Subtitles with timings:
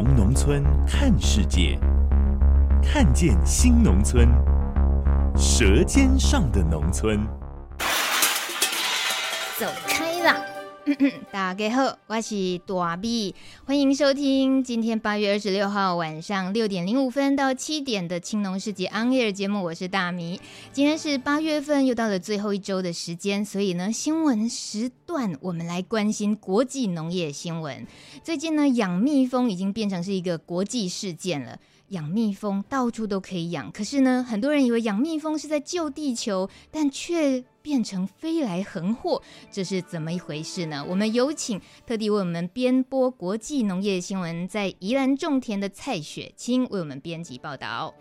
[0.00, 1.76] 从农村看世界，
[2.80, 4.28] 看见新农村，
[5.36, 7.26] 舌尖上的农村。
[9.58, 10.07] 走开！
[11.30, 13.34] 大家好，我是大米，
[13.66, 20.40] 欢迎收听今天八月二十六号晚上六点零五分到七点的青农市集 On Air 节目，我是大米。
[20.72, 27.86] 今天是八月份，又到了最后一周的时间，所以呢，新闻时段我们来关心国际农业新闻。
[28.24, 31.58] 最近呢，养蜜蜂已经变成是一个国际事件了。
[31.88, 39.20] 养蜜蜂到处都可以养，可是呢，很多人以为养蜜蜂是在救地球，但却变成飞来横祸，
[39.52, 40.82] 这是怎么一回事呢？
[40.88, 47.94] 我们有请特地为我们编播国际农业新闻，在宜兰种田的蔡雪清为我们编辑报道。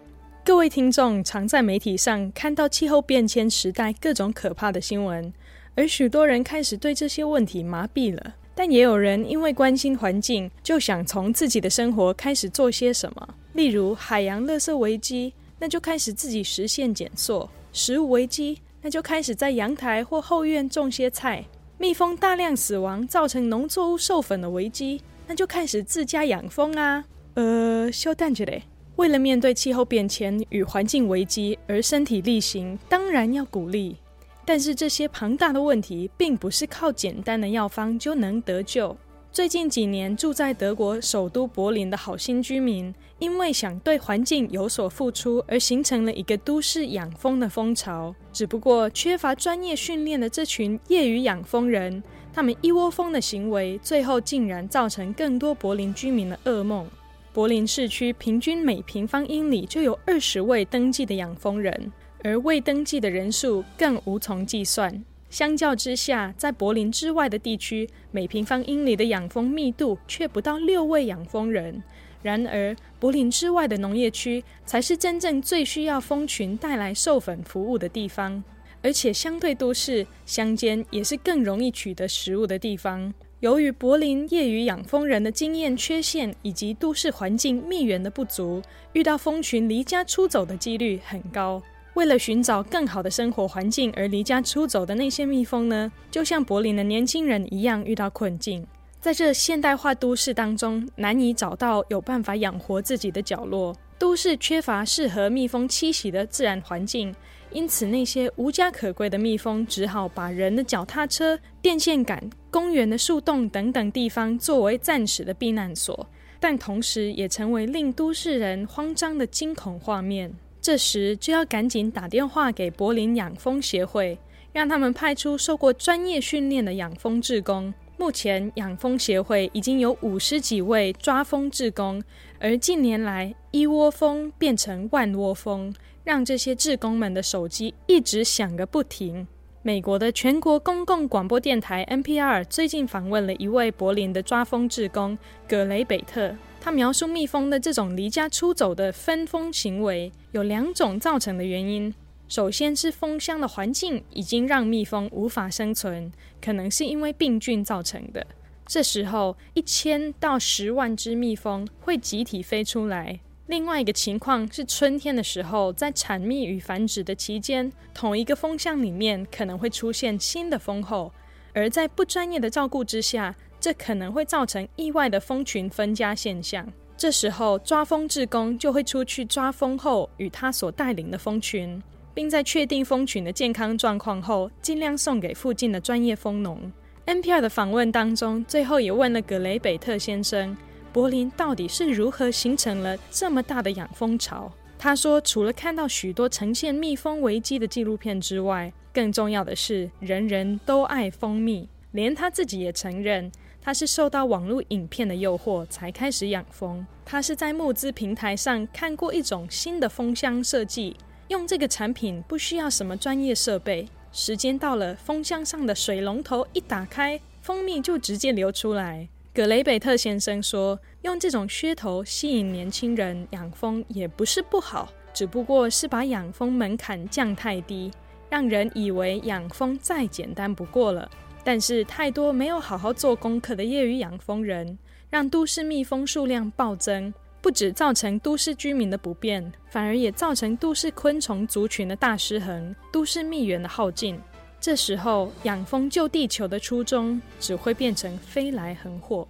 [0.46, 5.34] 各位听众常在媒体上看到气候变迁时代各种可怕的新闻，
[5.76, 8.36] 而许多人开始对这些问题麻痹了。
[8.56, 13.36] 但也有人因为关心环境，就想从自己的生活开始做些什么。
[13.52, 21.44] 例如海洋垃圾危机，那就开始自己实现减塑；食物危机，那就开始在阳台或后院种些菜；
[21.78, 27.04] 蜜蜂大量死亡造成农作物授粉的危机，那就开始自家养蜂啊。
[27.34, 28.64] 呃，小蛋姐嘞，
[28.96, 33.98] 为了面对气候变迁与环境危机而身体力行，当然要鼓励。
[34.46, 38.96] 但是这些庞大的问题，并不是靠简单的药方就能得救。
[39.30, 48.14] 最近几年，住在德国首都柏林的好心居民，因为想对环境有所付出，而形成了一个都市养蜂的风潮。
[48.32, 56.88] 只不过，缺乏专业训练的这群业余养蜂人，他们一窝蜂的行为，最后竟然造成更多柏林居民的噩梦。
[57.34, 61.92] 柏林市区平均每平方英里就有二十位登记的养蜂人。
[62.24, 65.06] 而未登记的人数更无从计算。
[65.30, 71.84] 相较之下，在柏林之外的地区，每平方英里的养蜂密度却不到六位养蜂人。
[72.22, 78.44] 然而，柏林之外的农业区才是真正最需要蜂群带来授粉服务的地方，
[78.82, 83.14] 而且相对都市，乡间也是更容易取得食物的地方。
[83.40, 88.62] 由于柏林业余养蜂人的经验缺陷以及都市环境蜜源的不足，
[88.94, 91.62] 遇到蜂群离家出走的几率很高。
[91.94, 98.66] 为了寻找更好的生活环境而离家出走的那些蜜蜂呢，就像柏林的年轻人一样遇到困境，
[99.08, 103.74] 在这现代化都市当中，难以找到有办法养活自己的角落。
[103.98, 107.16] 都市缺乏适合蜜蜂栖息的自然环境，
[107.54, 116.06] 因此那些无家可归的蜜蜂只好把人的脚踏车、电线杆、公园的树洞等等地方作为暂时的避难所，
[116.38, 120.30] 但同时也成为令都市人慌张的惊恐画面。
[120.60, 124.20] 这时就要赶紧打电话给柏林养蜂协会，
[124.52, 127.74] 让他们派出受过专业训练的养蜂志工。
[128.00, 132.02] 目前养蜂协会已经有五十几位抓蜂志工，
[132.40, 135.74] 而近年来一窝蜂变成万窝蜂，
[136.04, 139.28] 让这些志工们的手机一直响个不停。
[139.64, 145.18] 美国的全国公共广播电台 NPR 最近访问了一位柏林的抓蜂志工
[145.50, 146.36] 葛雷北特。
[146.62, 151.94] 他描述蜜蜂的这种离家出走的分蜂行为有两种造成的原因。
[152.28, 156.12] 首先是蜂箱的环境已经让蜜蜂无法生存，
[156.42, 158.26] 可能是因为病菌造成的。
[158.66, 163.20] 这时候一千到十万只蜜蜂会集体飞出来。
[163.46, 171.14] 另外一个情况是春天的时候，在产蜜与繁殖的期间，同一个蜂箱里面可能会出现新的蜂后，
[171.54, 173.36] 而在不专业的照顾之下。
[173.60, 176.72] 这可能会造成意外的蜂群分家现象。
[176.96, 181.82] 这时候，抓蜂志工就会出去抓蜂后与他所带领的蜂群，
[182.18, 186.60] 并在确定蜂群的健康状况后，尽量送给附近的专业蜂农。
[187.06, 190.58] NPR 的访问当中，最后也问了格雷北特先生：
[190.92, 194.52] 柏林到底是如何形成了这么大的养蜂潮？
[194.80, 203.32] 他说，除了看到许多呈现蜜蜂危机的纪录片之外，更重要的是，人人都爱蜂蜜，连他自己也承认。
[203.62, 206.84] 他是受到网络影片的诱惑才开始养蜂。
[207.06, 210.96] 他是在募资平台上看过一种新的蜂箱设计，
[211.30, 219.08] 用这个产品不需要什么专业设备，时间到了，蜂箱上的水龙头一打开，蜂蜜就直接流出来。
[219.34, 227.92] 葛雷贝特先生说：“用这种噱头吸引年轻人养蜂也不是不好，只不过是把养蜂门槛降太低，
[228.30, 231.10] 让人以为养蜂再简单不过了。
[231.44, 237.14] 但是太多没有好好做功课的业余养蜂人，让都市蜜蜂数量暴增。”
[237.48, 244.20] 不止造成都市居民的不便，反而也造成都市昆虫族群的大失衡，都市蜜源的耗尽。
[244.60, 249.26] 这时候，养蜂救地球的初衷只会变成飞来横祸。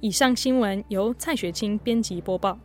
[0.00, 2.58] 以上新闻由蔡雪清编辑播报。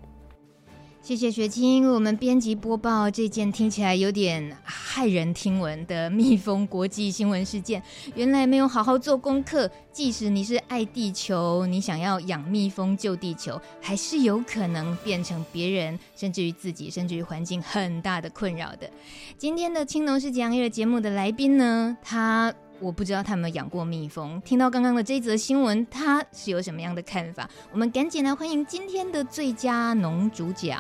[1.02, 7.82] 谢谢雪清，我们编辑播报这件听起来有点骇人听闻的蜜蜂国际新闻事件。
[8.14, 18.90] 原来没有好好做功课，即使你是爱地球，你想要养蜜蜂救地球，还是有可能变成别人，甚至于自己，甚至于环境很大的困扰的。
[19.38, 22.54] 今天的青农世纪 on air 节目的来宾呢，他。
[22.80, 24.40] 我不知道他有没有养过蜜蜂。
[24.42, 27.50] 听到刚刚的这则新闻，他是有什么样的看法？
[27.72, 30.78] 我们赶紧来欢迎今天的最佳农主角。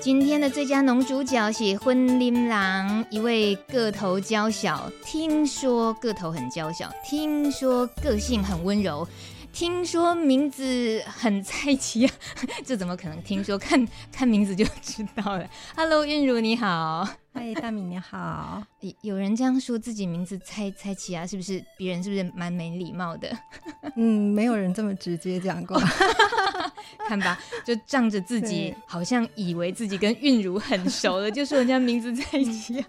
[0.00, 9.06] 今天的最佳农主角是婚林郎，一位个头娇小，听说个头很娇小，听说个性很温柔。
[9.52, 12.14] 听说名字很菜奇啊，
[12.64, 13.22] 这怎么可能？
[13.22, 15.46] 听说看看名字就知道了。
[15.76, 18.62] Hello，韵如你好，嗨，大米你好。
[19.02, 21.62] 有人这样说自己名字菜菜奇啊，是不是？
[21.76, 23.30] 别人是不是蛮没礼貌的？
[23.96, 25.78] 嗯，没有人这么直接讲过。
[27.06, 32.86] 看吧，就仗着自己好像以为自己跟韵如很熟了，就说人家名字菜奇啊。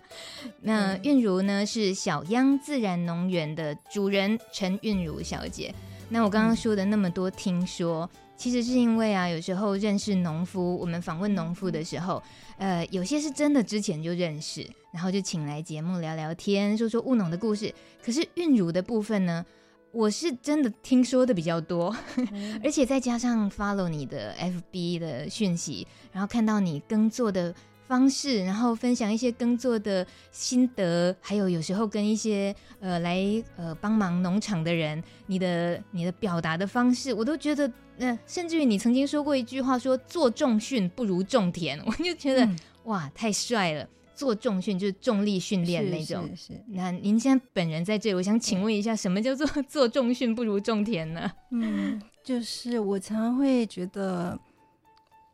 [0.62, 5.75] 那韵如呢，是小央自然农园的主人陈韵如小姐。
[6.13, 8.07] 那我刚刚说的那么多，听说
[8.38, 12.21] 其实是因为啊，有时候认识农夫，我们访问农夫的时候，
[12.60, 17.74] 呃，有些是真的之前就认识，然后就请来节目聊聊天，说说务农的故事。
[18.06, 19.44] 可是韵如的部分呢，
[19.92, 21.95] 我是真的听说的比较多，
[22.63, 27.51] 而且再加上 follow 你的 FB 的讯息，然后看到你耕作的。
[27.94, 33.22] 方式，然后分享一些耕作的心得，还有有时候跟一些呃来
[33.56, 46.28] 呃帮忙农场的人，你的你的表达的方式，我都觉得，那、呃、甚至于你曾经说过一句话说，说做重训不如种田， 我就觉得、嗯、哇太帅了，做重训就是重力训练那种。
[46.30, 46.63] 是，是，是。
[46.69, 51.31] 那您现在本人在这里，我想请问一下，什么叫做做重训不如种田呢？
[51.51, 54.40] 嗯，就是我常常会觉得。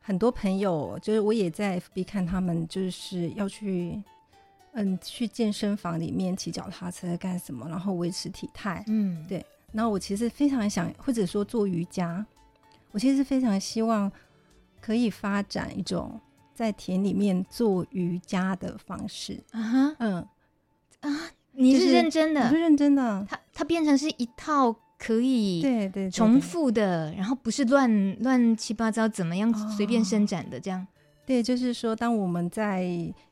[0.09, 4.01] 很多朋友就是我也在 FB 看他们，就是要去
[4.71, 8.83] 嗯去健身房里面骑脚踏车干什么，然后维持体态。
[8.87, 9.45] 嗯，对。
[9.71, 12.25] 然后我其实非常想，或者说做瑜伽，
[12.91, 14.11] 我其实非常希望
[14.81, 16.19] 可以发展一种
[16.55, 19.39] 在田里面做瑜伽的方式。
[19.51, 20.27] 啊哈，嗯
[21.01, 22.41] 啊，你是认真的？
[22.41, 23.23] 我是认真的。
[23.29, 24.75] 它它变成是一套。
[24.99, 30.85] 可以对对重复的，然后不是乱乱七八糟怎么样随便伸展的这样。
[31.25, 32.81] 对，就是说，当我们在，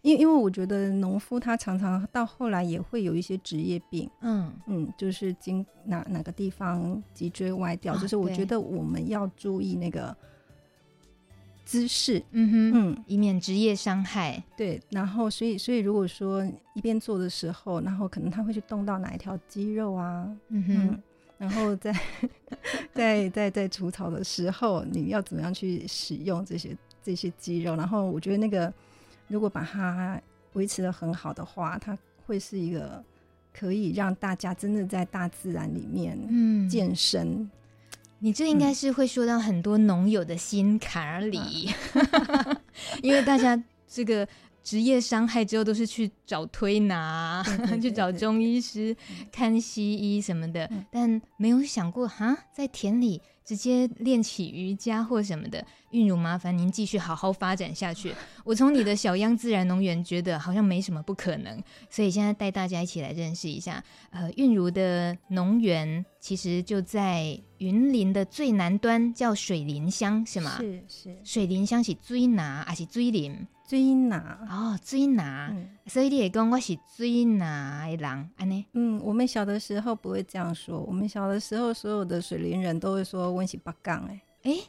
[0.03, 4.53] 因为因为我觉得农夫他常常到后来也会有一些职业病，嗯。
[4.67, 10.15] 嗯，就是经哪哪个地方脊椎歪掉，哦，就是我觉得我们要注意那个
[11.65, 14.43] 姿势，嗯哼，嗯，以免职业伤害。
[14.55, 16.45] 对，然后所以所以如果说
[16.75, 20.87] 一边做的时候，然后可能他会去动到哪一条肌肉啊，嗯哼。
[20.91, 21.03] 嗯
[21.37, 21.95] 然后在
[22.93, 27.75] 在在在除草的时候，你要怎么样去使用这些这些肌肉？
[27.75, 28.73] 然后我觉得那个
[29.27, 30.19] 如果把它
[30.53, 33.03] 维持的很好的话，它会是一个
[33.53, 37.27] 可以让大家真的在大自然里面嗯健身。
[37.27, 37.51] 嗯、
[38.19, 42.57] 你这应该是会说到很多农友的心坎里，嗯、
[43.03, 44.27] 因为大家这个。
[44.67, 47.41] 职业伤害之后都是去找推拿，
[47.81, 55.65] 去找中医师、嗯、看西医什么的，嗯、但没有想过哈，在田里直接练起瑜伽或什么的。
[55.91, 58.13] 韵如，麻烦您继续好好发展下去。
[58.43, 63.81] 我从你的小央自然农园觉得好像没什么不可能，所以现在带大家一起来认识一下。
[64.09, 70.57] 呃，韵如的农园其实就在云林的最南端，叫水林乡，是吗？
[70.57, 71.17] 是是。
[71.23, 73.47] 水林乡是追拿还是追林？
[73.67, 78.65] 水拿哦，水拿，嗯、所以你也讲我是水拿的人，安尼。
[78.73, 84.21] 嗯，我们小的时候不会这样说，我们小的时候所有的水林人都会说我是北港诶。
[84.43, 84.61] 诶，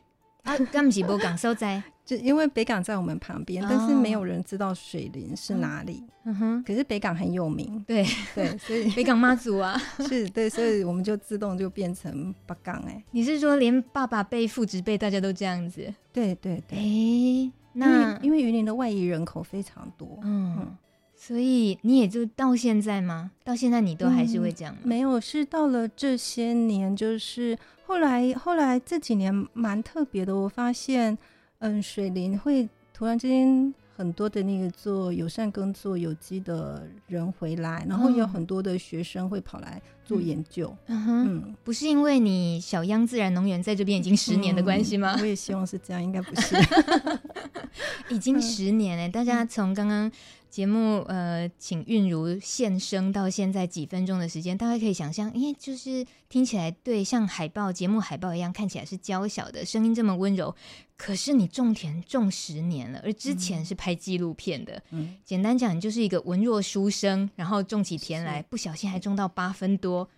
[0.42, 1.80] 啊， 敢不是北港所在？
[2.04, 6.02] 就因为北港在我们旁边，但是没有人知道水林是哪里。
[6.24, 9.78] 嗯哼，可是北港很有名，对对，所以 北港妈祖啊，
[10.08, 13.04] 是对，所以我们就自动就变成北港诶。
[13.12, 15.92] 你是说连爸爸辈、父职辈大家都这样子？
[16.12, 16.78] 对对对。
[16.78, 17.52] 诶。
[17.78, 20.76] 那因为云林的外移人口非常多，嗯，嗯，
[21.14, 23.30] 所以你也就到现在吗？
[23.44, 24.80] 到现在你都还是会这样吗？
[24.84, 27.56] 嗯、没有，是到了这些年，就是
[27.86, 31.16] 后来后来这几年蛮特别的，我发现，
[31.60, 33.72] 嗯，水林会突然之间。
[33.98, 40.72] 很多的那个做友善耕作有机的人回来，然后有很多的学生会跑来做研究。
[40.86, 45.16] 嗯哼，嗯，不是因为你小央自然农园在这边已经十年的关系吗？
[45.16, 46.54] 嗯，我也希望是这样，应该不是。
[48.10, 50.10] 已经十年了，大家从刚刚。
[50.48, 60.56] 节目呃，请韵如现身到现在几分钟的时间，大概可以想象，因为就是听起来对，像海报节目海报一样，看起来是娇小的，声音这么温柔。
[60.96, 64.82] 可是你种田种十年了，而之前是拍纪录片的。
[64.90, 70.08] 嗯，简单讲，你就是一个文弱书生，然后种起田来，不小心还种到八分多，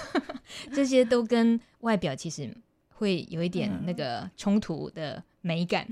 [0.72, 2.50] 这些都跟外表其实
[2.94, 5.86] 会有一点那个冲突的美感。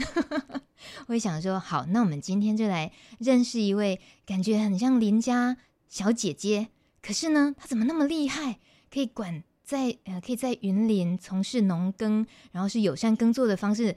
[1.09, 5.57] 我也想说，好，那我们今天就来认识一位感觉很像邻家
[5.89, 6.69] 小姐姐，
[7.03, 8.59] 可是呢，她怎么那么厉害，
[8.93, 13.97] 可以管在呃，可以在云林从事农耕，然后是友善耕作的方式。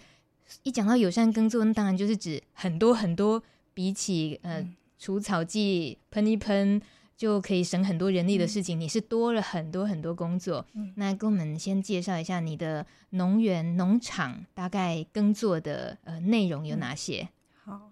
[0.64, 6.82] 一讲到友善耕作，那当然就是指很多很多，比起呃除草剂喷一喷。
[7.20, 10.66] 就可以省很多人力的事情，嗯、你是多了很多很多工作。
[10.74, 17.28] 嗯、那跟我们先介绍一下你的农园农场大概耕作的呃内容有哪些？
[17.66, 17.92] 好，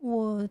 [0.00, 0.46] 我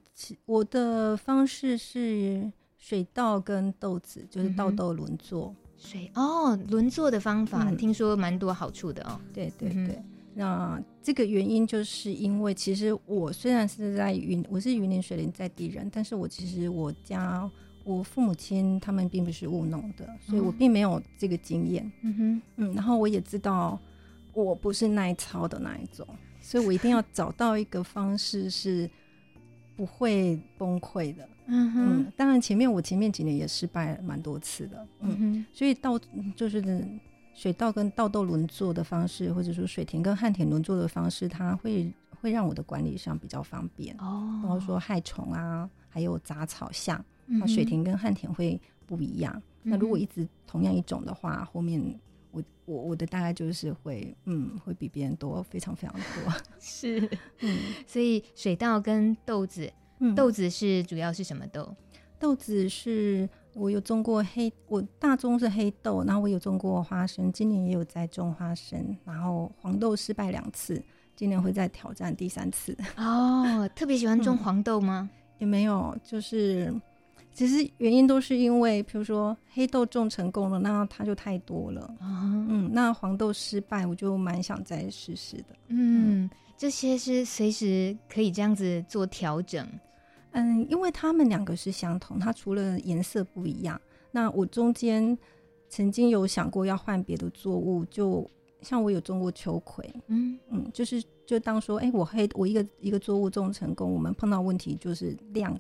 [0.47, 5.53] 我的方式是水稻跟豆子，就是稻豆轮作。
[5.55, 9.21] 嗯、水哦，轮作的方法、嗯、听说蛮多好处的哦。
[9.31, 17.47] 对对对，嗯、那这个原因就是因为其实我虽然是在云，我是云林水林在地人，但是我其实我家。
[17.83, 21.91] 我父母亲他们并不是务农的，所以我并没有这个经验。
[22.01, 23.79] 嗯哼，嗯，然后我也知道
[24.33, 26.07] 我不是耐操的那一种，
[26.39, 28.89] 所以我一定要找到一个方式是
[29.75, 31.27] 不会崩溃的。
[31.47, 34.87] 嗯哼，嗯，当然前面我前面几年也失败了蛮多次的。
[34.99, 35.97] 嗯哼，所以稻
[36.35, 36.85] 就是
[37.33, 43.95] 水稻跟稻豆轮作的方式，或者说水田跟旱田轮作的方式，它会会让我的管理上比较方便。
[43.97, 47.03] 哦，包括说害虫啊，还有杂草象。
[47.29, 49.31] 那水田跟旱田会不一样。
[49.63, 51.79] 嗯、那如果一直同样一种的话，后面
[52.31, 56.33] 我我我的大概就是会嗯会比别人多非常非常多。
[56.59, 57.09] 是，
[57.41, 61.75] 嗯，所以水稻跟豆子，嗯、豆子是主要是什么豆？
[62.17, 70.81] 豆子是我有种过黑，我大宗是黑豆，然后我有种过花生，今年也有在种花生，然后黄豆失败两次，
[71.15, 72.75] 今年会再挑战第三次。
[72.97, 75.09] 哦，特别喜欢种黄豆吗？
[75.11, 76.73] 嗯、也没有，就是。
[77.39, 81.95] 其实原因都是因为，比如说黑豆种成功了，那它就太多了。
[82.01, 85.55] 嗯，嗯，那黄豆失败，我就蛮想再试试的。
[85.69, 89.65] 嗯，嗯，这些是随时可以这样子做调整。
[90.31, 93.79] 嗯，因为它们两个是相同，它除了颜色不一样。
[94.11, 95.17] 那我中间
[95.69, 98.29] 曾经有想过要换别的作物，就
[98.61, 99.89] 像我有种过秋葵。
[100.07, 105.57] 嗯嗯，就是就当说，哎、欸，我黑我一个一个作物种成功，我们碰到问题就是量。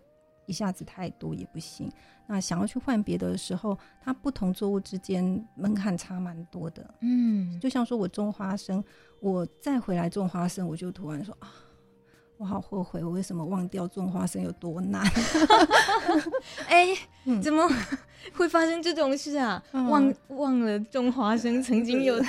[0.49, 1.91] 一下子太多也不行，
[2.25, 6.83] 那想要去换别的时候，它不同作物之间门槛差蛮多的。
[7.01, 8.83] 嗯，就像说我种花生，
[9.19, 11.53] 我再回来种花生，我就突然说啊，
[12.37, 15.05] 我好后悔，我为什么忘掉种花生有多难？
[16.67, 16.87] 哎、
[17.25, 17.69] 欸，怎么
[18.33, 19.63] 会发生这种事啊？
[19.71, 22.27] 嗯、忘忘了种花生曾经有多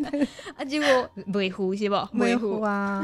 [0.00, 0.64] 难 啊？
[0.64, 2.10] 结果维护是吧？
[2.14, 3.02] 维护啊！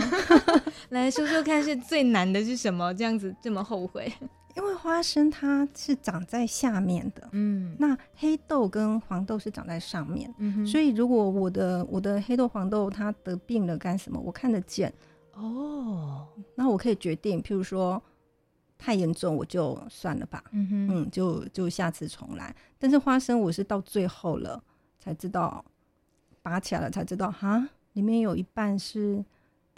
[0.91, 2.93] 来说说看，是最难的是什么？
[2.93, 4.13] 这样子这么后悔？
[4.57, 14.93] 因为花生它是长在下面的，嗯，那黑豆跟黄豆是长在上面，嗯哼，所以如果我的我的黑豆黄豆它得病了干什么，我看得见。
[15.35, 18.03] 哦，那我可以决定，譬如说
[18.77, 22.55] 太严重我就算了吧，嗯哼，嗯，就就下次重来。
[22.79, 24.63] 但是花生我是到最后了
[24.99, 25.65] 才知道，
[26.43, 29.25] 拔起来了才知道，哈，里面有一半是。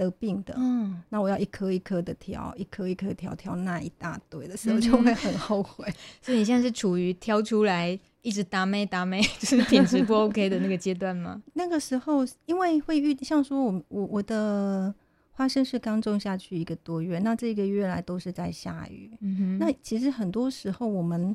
[0.02, 5.84] 得病的，嗯，那我要一颗一颗的挑，一颗一颗挑挑那一大堆的时候，就会很后悔。
[5.88, 11.42] 嗯、 所以你现在是处于挑出来一直打咩打咩， 就是品质不 OK 的那个阶段吗？
[11.54, 14.94] 那个时候，因为会遇，像说我我我的
[15.30, 19.10] 花生是刚种下去一个多月，那这个月来都是在下雨。
[19.20, 21.34] 嗯哼，那其实很多时候我们，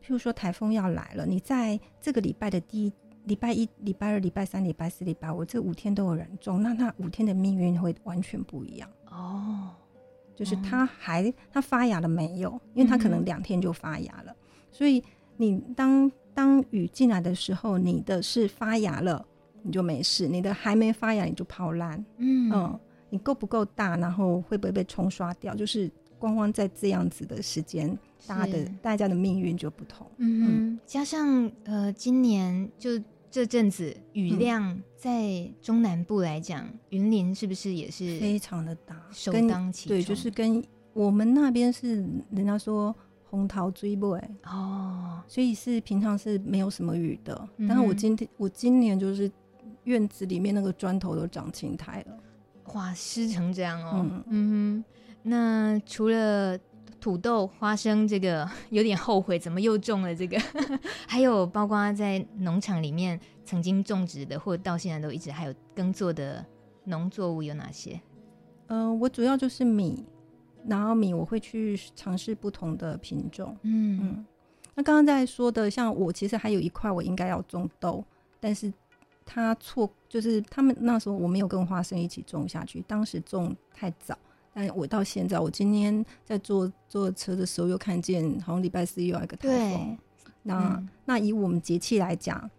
[0.00, 2.92] 譬如说台风要来了，你在这个礼拜的第一。
[3.24, 9.70] 礼拜一、礼拜二、礼拜三、礼拜四、礼拜五，这五天都有人种，那他五天的命运会完全不一样哦。
[10.34, 12.50] 就是他还他发芽了没有？
[12.74, 14.36] 因为他可能两天就发芽了，嗯、
[14.72, 15.02] 所以
[15.36, 19.24] 你当当雨进来的时候，你的是发芽了，
[19.62, 22.02] 你就没事；你的还没发芽，你就泡烂。
[22.16, 25.88] 嗯嗯，你够不够大，然后会不会被冲刷掉，就是
[26.22, 27.98] 光光在这样子的时间，
[28.28, 30.06] 大家的大家的命运就不同。
[30.18, 32.90] 嗯嗯，加上呃，今年就
[33.28, 39.96] 这阵子雨量在中南部来讲，云、嗯、林是不是也是非常的大，首当其冲？
[39.96, 40.62] 对，就是跟
[40.92, 41.96] 我们那边是
[42.30, 42.94] 人家说。
[43.32, 47.48] 红桃追不哎哦，所以是平常是没有什么雨的。
[47.56, 49.32] 嗯、但是我今天我今年就是
[49.84, 52.18] 院子里面那个砖头都长青苔了，
[52.74, 54.06] 哇，湿成这样哦。
[54.06, 54.84] 嗯嗯，
[55.22, 56.58] 那除了
[57.00, 60.38] 土豆、花生这个有点后悔，怎么又种了这个？
[61.06, 66.44] 还有包括在农场里面曾经种植的，或到现在都一直还有耕作的
[66.84, 68.00] 农作物有哪些？
[68.68, 70.04] 嗯、呃，我主要就是米。
[70.64, 74.26] 然后米我会去尝试不同的品种，嗯嗯。
[74.76, 78.04] 那刚刚在说的，像我其实还有一块我应该要种豆，
[78.38, 78.72] 但是
[79.26, 84.16] 他错，就是他们那时候我没有跟花生一起种下去，当时种太早。
[84.52, 89.98] 但我到现在，我今天在坐坐车的时候又看见，好像礼拜四又有一个台风。
[90.42, 92.50] 那、嗯、那以我们节气来讲，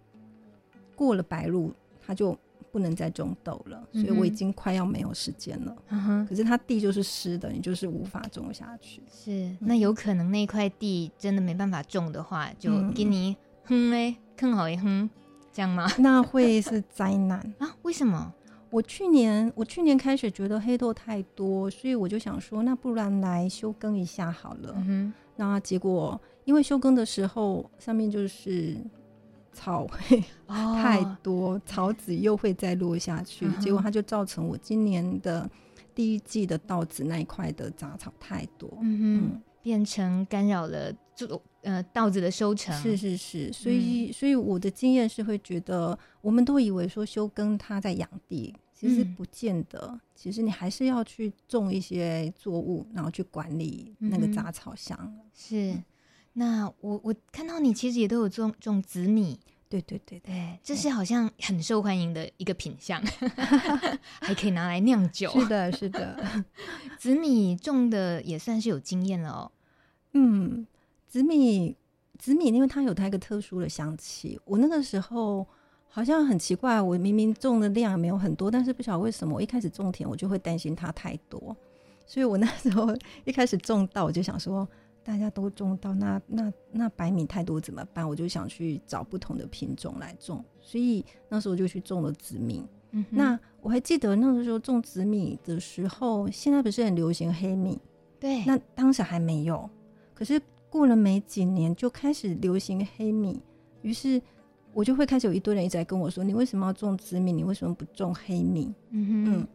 [0.95, 1.71] 过了白露，
[2.05, 2.37] 它就。
[2.71, 5.77] 不能再种豆了，所以我已经快要没有时间了。
[5.89, 6.25] 嗯。
[6.25, 8.99] 可是它地就是湿的，你就是无法种下去。
[9.11, 15.07] 是，那有可能那块地真的没办法种的话，就给你哼嘞，更好一哼，
[15.51, 15.87] 这样吗？
[16.01, 17.75] 那会是灾难啊？
[17.83, 18.33] 为什么？
[18.73, 24.73] 我去年我去年开始觉得黑豆太多，所以我就想说，那不然来休耕一下好了。
[24.87, 25.13] 嗯。
[25.35, 28.75] 那结果因为休耕的时候上面就是。
[29.55, 35.47] 草会 太多，草籽又会再落下去，结果它就造成我今年的
[35.93, 42.75] 第一季的稻子那一块的杂草太多，嗯嗯，变成干扰了这呃稻子的收成。
[42.81, 55.15] 是是是，所以所以我的经验是会觉得，我们都以为说休耕它在养地，其实不见得，其实你还是要去种一些作物，然后去管理那个杂草箱。
[55.33, 55.75] 是。
[56.33, 62.99] 那我我看到你其实也都有种种紫米，对对对对，这是好像很受欢迎的一个品相，
[64.19, 65.29] 还可以拿来酿酒。
[65.29, 66.43] 是的，是的，
[66.97, 69.51] 紫米种的也算是有经验了哦。
[70.13, 70.65] 嗯，
[71.07, 71.75] 紫米
[72.17, 74.39] 紫米，因为它有它一个特殊的香气。
[74.45, 75.47] 我那个时候
[75.93, 81.55] 好像很奇怪，我明明种的量没有很多，但是不晓得为什么，我一开始种田我就会担心它太多，
[82.07, 84.67] 所以我那时候一开始种稻我就想说。
[85.05, 88.07] 大家都种到，那那那白米太多怎么办？
[88.07, 92.65] 我就想去找不同的品种来种，所以那时候就去种了紫米。
[92.91, 97.77] 嗯，那我还记得那个时候种紫米的时候，现在不是很流行黑米？
[98.17, 99.69] 对，那当时还没有，
[100.13, 103.41] 可是过了没几年就开始流行黑米，
[103.81, 104.21] 于是
[104.73, 107.31] 我就会开始有一堆人一直在跟我说：“你为什么要种紫米？
[107.31, 109.47] 你为什么不种黑米？”嗯哼，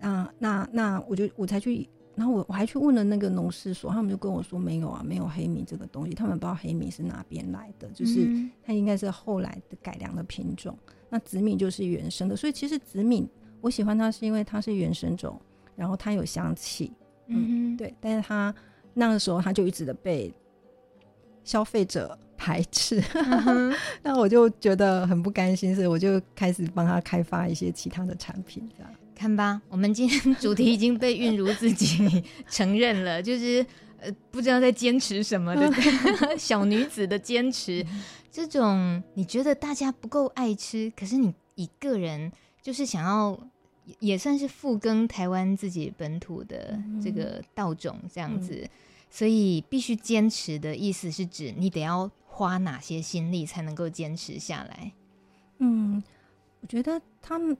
[0.00, 1.88] 嗯，啊，那那我就我才去。
[2.16, 8.28] 然后我我还去问了那个农事所，他们就跟我说没有啊，没有黑米这个东西，他们不知道黑米是哪边来的，就是
[8.62, 10.76] 它应该是后来的改良的品种。
[11.08, 13.26] 那紫米就是原生的，所以其实紫米
[13.62, 15.40] 我喜欢它是因为它是原生种，
[15.74, 16.92] 然后它有香气，
[17.28, 17.94] 嗯，对。
[18.00, 18.54] 但是它
[18.92, 20.30] 那个时候它就一直的被
[21.42, 23.02] 消费者排斥，
[24.02, 28.90] 那我就觉得很不甘心，所以我就开始帮他开发一些其他的产品，这样。
[29.14, 33.64] 看吧，我们今天主题已经被韵如自己承认了，就是
[34.00, 35.70] 呃不知道在坚持什么的
[36.38, 37.84] 小女子的坚持。
[38.32, 43.38] 这种你觉得大家不够爱吃，可是你一个人就是想要
[43.98, 48.66] 也算是复耕台湾自己本土的这个稻种这样子，
[49.10, 52.10] 所以必须坚持的意思是指你得要
[52.48, 54.92] 花哪些心力才能够坚持下来？
[55.58, 56.02] 嗯，
[56.60, 57.56] 我觉得他们。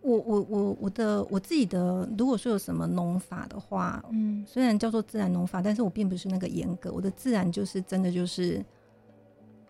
[0.00, 6.92] 我我我我的我自己的，如果说有什么农法的话，嗯，虽然叫做自然农法，但是我并不是那个严格。
[6.92, 8.64] 我的自然就是真的就是，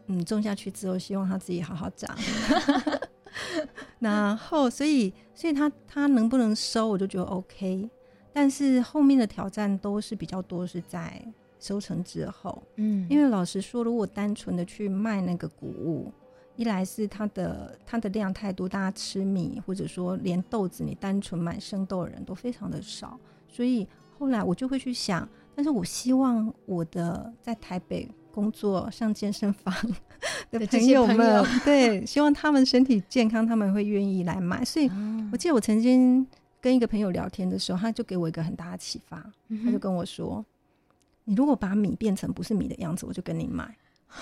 [0.06, 2.14] 嗯，种下去之后，希望它自己好好长。
[3.98, 7.88] 然后，所以，所以他他能不能收，我就觉得 OK。
[8.30, 11.24] 但是后面的挑战都是比较多，是在
[11.58, 16.12] 收成之后，嗯，因为老实说，如果单纯的去卖那个谷物。
[16.56, 23.16] 一来是它的它的量太多，大家吃米或者说连豆子，你单纯买生豆的人都非常的少，
[23.46, 23.86] 所以
[24.18, 29.72] 后来我就会去想，但是我希望我的在台北工作上健身房
[30.50, 34.64] 的朋友们，友 对，希望他们身体健康，他们会愿意来买。
[34.64, 34.90] 所以
[35.30, 36.26] 我记得我曾经
[36.60, 39.24] 跟一个朋友聊天的时候，他就给我一个很大的启发，
[39.64, 40.44] 他就跟我说
[41.28, 43.76] ：“你如果把米变成不是米的样子，我就跟你买。”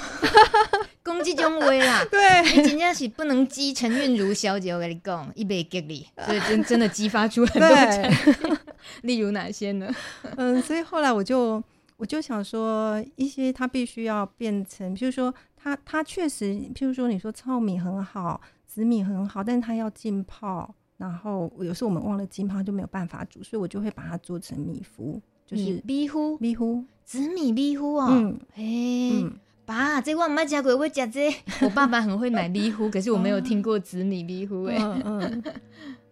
[1.04, 2.04] 攻击中威啦。
[2.10, 8.58] 对，你真的是不能激陈韵如小姐，我跟你讲，一杯给你， 所以真真的激发出很多产品。
[9.02, 9.88] 例如哪些呢？
[10.36, 11.62] 嗯，所以后来我就
[11.96, 28.08] 我就想说，一些它必须要变成，譬如说它它确实，譬如说你说糙米很好，紫米很好，但是它要浸泡，然后有时候我们忘了浸泡就没有办法煮，所以我就会把它做成米糊，就是米糊米糊，紫米米糊哦。
[28.10, 29.32] 嗯，嘿，嗯、
[29.64, 31.32] 爸，这我没吃过，我吃这。
[31.62, 34.64] 我爸爸很会买米糊，可是我没有听过紫米米糊。
[34.64, 35.20] 哎，嗯。
[35.20, 35.42] 嗯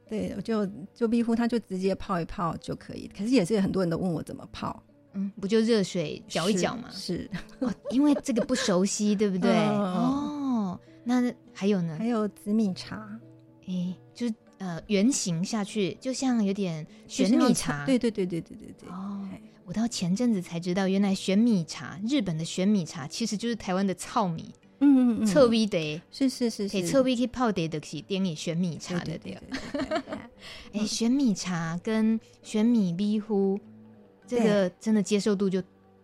[0.07, 3.11] 对，我就就米糊，它就直接泡一泡就可以。
[3.16, 4.81] 可是也是很多人都问我怎么泡，
[5.14, 6.88] 嗯，不就热水搅一搅吗？
[6.90, 9.51] 是，是哦，因为这个不熟悉，对不对？
[9.66, 11.97] 哦，那还有呢？
[11.99, 13.18] 还有紫米茶，
[13.66, 17.85] 哎，就是呃圆形下去，就像有点玄米茶。
[17.85, 18.88] 对对对对对对对。
[18.88, 19.27] 哦，
[19.64, 24.55] 我到前阵子才知道，原来玄米茶，日本的玄米茶其实就是台湾的糙米。
[24.81, 29.38] 嗯嗯嗯，臭米的，是是是，可以臭米去泡的的是点你玄米茶的对。
[30.73, 33.59] 哎，玄米茶跟玄米米糊，
[34.27, 35.62] 这个真的接受度就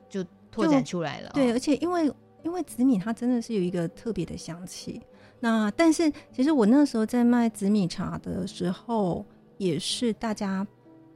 [0.09, 1.31] 就拓展出来了。
[1.35, 2.11] 对，而且因为
[2.45, 5.03] 因为紫米它真的是有一个特别的香气。
[5.41, 9.25] 那但是其实我那时候在卖紫米茶的时候，
[9.59, 10.67] 也是大家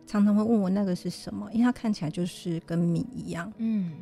[0.07, 3.53] 常常会问我那个是什么，因为它看起来就是跟米一样。
[3.59, 3.93] 嗯，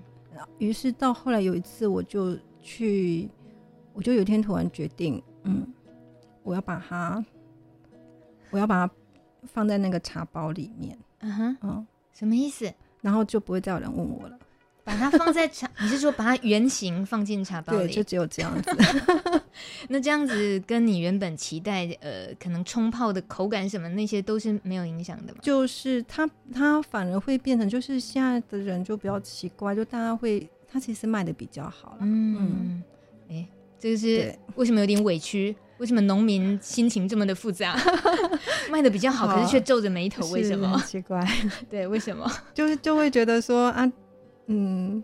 [0.58, 3.28] 于是到后来有一次我就去。
[3.94, 5.66] 我就有一天突然决定，嗯，
[6.42, 7.22] 我要把它，
[8.48, 8.94] 我要把它
[9.44, 10.98] 放在那个茶包里面。
[11.18, 12.72] 嗯哼，嗯，什么意思？
[13.02, 14.38] 然后就不会再有人问我了。
[14.84, 17.86] 把它放在茶，你是说把它圆形放进茶包里？
[17.86, 18.70] 对，就只有这样子。
[19.88, 25.38] 那这样子跟你原本期待，呃，可能冲泡的口感什么那些都是没有影响的吗？
[25.42, 31.98] 就是它，它反而会变成，就是现在的人就比较奇怪，就大家会，它其实卖的比较好了。
[32.00, 32.82] 嗯，嗯，
[33.36, 35.54] 欸这个是为什么有点委屈？
[35.78, 37.76] 为什么农民心情这么的复杂？
[38.70, 40.80] 卖的比较好，可是却皱着眉头，为什么？
[40.86, 41.20] 奇怪，
[41.68, 42.30] 对，为什么？
[42.54, 43.90] 就是就会觉得说啊，
[44.52, 45.02] 嗯，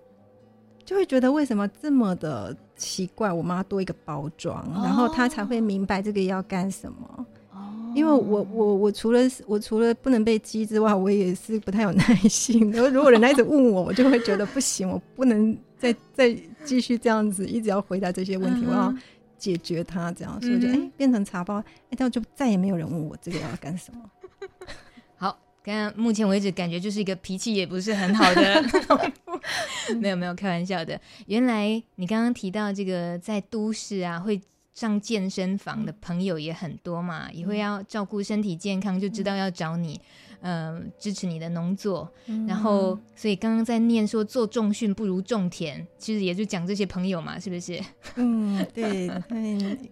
[0.84, 3.32] 就会觉得为什么这么的奇怪？
[3.32, 7.26] 我妈多一个包装，哦、然后她才会明白这个要干什么。
[7.52, 12.70] 哦，因为我我我除了我除了不能被激之外，我也是不太有耐心。
[12.70, 15.56] 然后如果人家一直问我，我就会觉得不行，我不能。
[15.80, 18.92] 再再继续这样子，一直要回答这些问题，嗯、我要
[19.38, 24.00] 解决它，这样，所以我就哎、欸、变成茶包，哎、欸，这样就再也没有人问我这个要干什么。
[25.14, 28.60] 好，刚刚目前为止感觉就是一个脾气也不是很好的，
[30.00, 31.00] 没有没有开玩笑的。
[31.26, 34.40] 原来你刚刚提到这个在都市啊，会
[34.74, 40.00] 上健身房的朋友也很多嘛，也会要照顾身体健康，就知道要找你。
[40.40, 47.82] 嗯、呃，支持你的农作，嗯、然后所以刚刚在念说做重训不如种田，其实也就讲这些朋友嘛，是不是？
[48.14, 49.10] 嗯，对，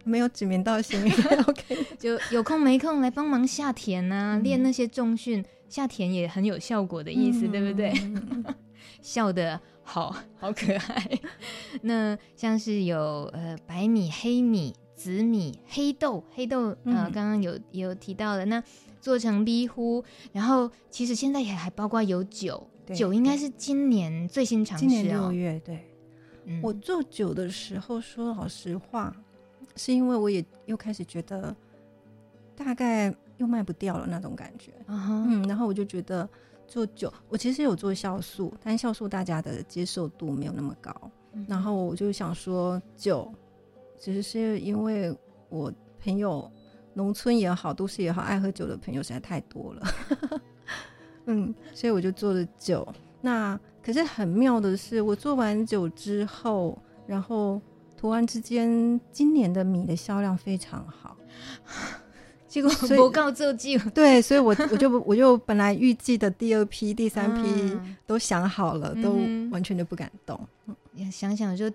[0.05, 1.03] 没有指名道姓，
[1.49, 7.93] OK，就有空没空来帮忙下田啊，练、嗯、那些重训，下田也很有效果的意思，嗯、对不对？
[9.07, 11.21] 笑的好 好可爱。
[11.83, 18.63] 那像是有呃白米、黑米、紫米、黑豆、黑豆啊，呃嗯、刚刚有有提到了那。
[18.99, 24.89] 做成米糊，然后其实现在也还包括有酒，酒应该是今年最新尝试哦。
[24.89, 25.87] 今年六月，对，
[26.47, 29.15] 嗯、我做酒的时候，说老实话，
[29.77, 31.55] 是因为我也又开始觉得
[32.57, 36.29] 大概又卖不掉了那种感觉，uh huh、嗯，然后我就觉得
[36.67, 40.93] 做酒，我其实有做酵素，但酵素大家的接受度没有那么高，
[41.33, 43.33] 嗯、然后我就想说酒，
[43.99, 45.17] 其实是因为
[45.49, 46.51] 我朋友。
[46.99, 49.87] 农村也好，都市也好，爱喝酒的朋友实在太多了。
[51.27, 52.89] 嗯，所以我就做了酒。
[53.21, 57.61] 那可是很妙的是，我做完酒之后，然后
[57.99, 61.19] 突然之间，今年的米的销量非常好。
[62.49, 69.11] 结果不告这句，对，所以我 我就我就本来预计的第二批、第三批都想好了，嗯、都
[69.53, 70.39] 完全就不敢动。
[70.67, 71.71] 嗯、想想就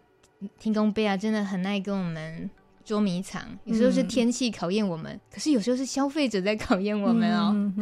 [0.58, 2.50] 天公杯啊，真的很爱跟我们。
[2.84, 7.74] 捉迷藏，有时候是天气考验我们，嗯、可是有时候是消费者在考验我们哦。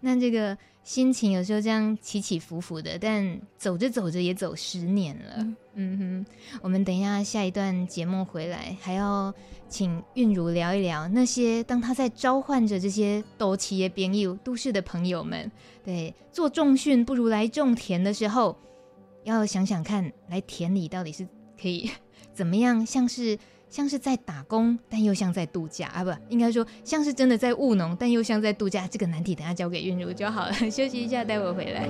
[0.00, 5.34] 那这个心情有时候这样起起伏伏的，但走着走着也走十年了。
[5.38, 6.26] 嗯，嗯哼，
[6.62, 9.32] 我们等一下下一段节目回来，还要
[9.68, 15.50] 请韵如聊一聊那些当他在召唤着这些都企业编友、都市的朋友们，
[15.84, 18.56] 对，做重训不如来种田的时候，
[19.24, 21.26] 要想想看，来田里到底是
[21.60, 21.90] 可以
[22.34, 23.38] 怎么样，像是。
[23.70, 26.04] 像是在打工，但又像在度假啊！
[26.04, 28.86] 不应该说像是真的在务农，但又像在度假。
[28.86, 30.52] 这个难题等下交给韵如就好了。
[30.70, 31.88] 休息一下，待会回来。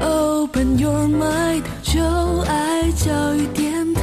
[0.00, 2.02] Open your mind，就
[2.42, 4.02] 爱教育电台。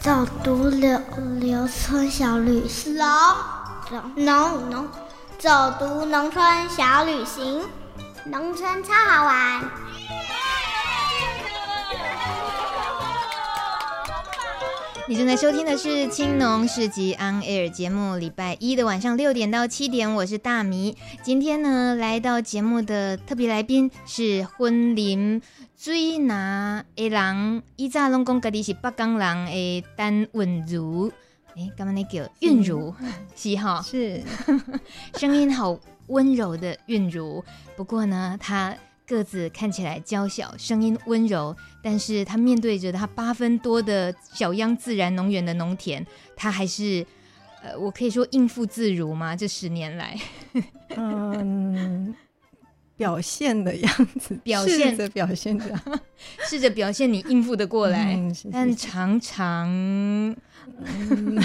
[0.00, 1.00] 早读，刘
[1.40, 3.06] 刘村小吕，史龙。
[3.88, 4.88] 农农，
[5.38, 7.62] 走读农村小旅行，
[8.24, 9.62] 农村超好玩。
[15.08, 20.96] 你正在收听的是《青农市集 On Air》节目，礼拜一的晚上六点到七点，我是大米。
[21.22, 25.40] 今天呢，来到节目的特别来宾是婚林
[25.76, 31.12] 追拿的人，以前拢讲家己是北港人的陈韵如，
[31.56, 32.94] 哎，刚刚那个韵如？
[33.34, 34.22] 是哈，是
[35.16, 37.44] 声音好温柔的韵如。
[37.76, 38.76] 不过呢，她。
[39.08, 47.06] 个子看起来娇小，声音温柔，但是她面对着她八分多的小央自然农园的农田，她还是，
[47.62, 49.36] 呃，我可以说应付自如吗？
[49.36, 50.18] 这十年来，
[50.96, 52.12] 嗯，
[52.96, 55.80] 表现的样子，表现的表现的，
[56.50, 59.68] 试着表现你应付的过来，嗯、是是是但常常、
[60.84, 61.36] 嗯、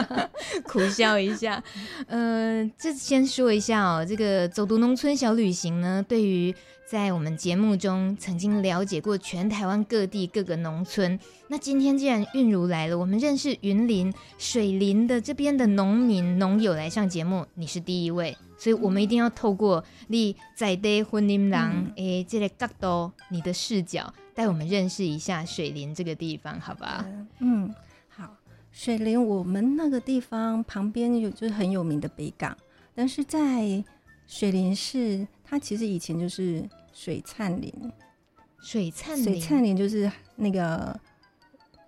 [0.64, 1.62] 苦笑一下。
[2.06, 6.54] 呃，这先说一下哦，这个走读农村小旅行呢，对于。
[6.90, 27.04] 在我们节目中曾经了解过全台湾各地各个农村，那今天既然韵如来了，我们认识云林水林的这边的农民农友来上节目，你是第一位，所以我们一定要透过你在地婚林郎诶这个角度，你的视角带我们认识一下水林这个地方，好吧？
[27.40, 27.74] 嗯，好，
[28.78, 32.56] 水林我们那个地方旁边有就是很有名的北港，
[32.94, 33.82] 但是在
[34.28, 36.64] 水林市，它其实以前就是。
[36.92, 37.72] 水灿林，
[38.60, 40.98] 水灿林，水灿林就是那个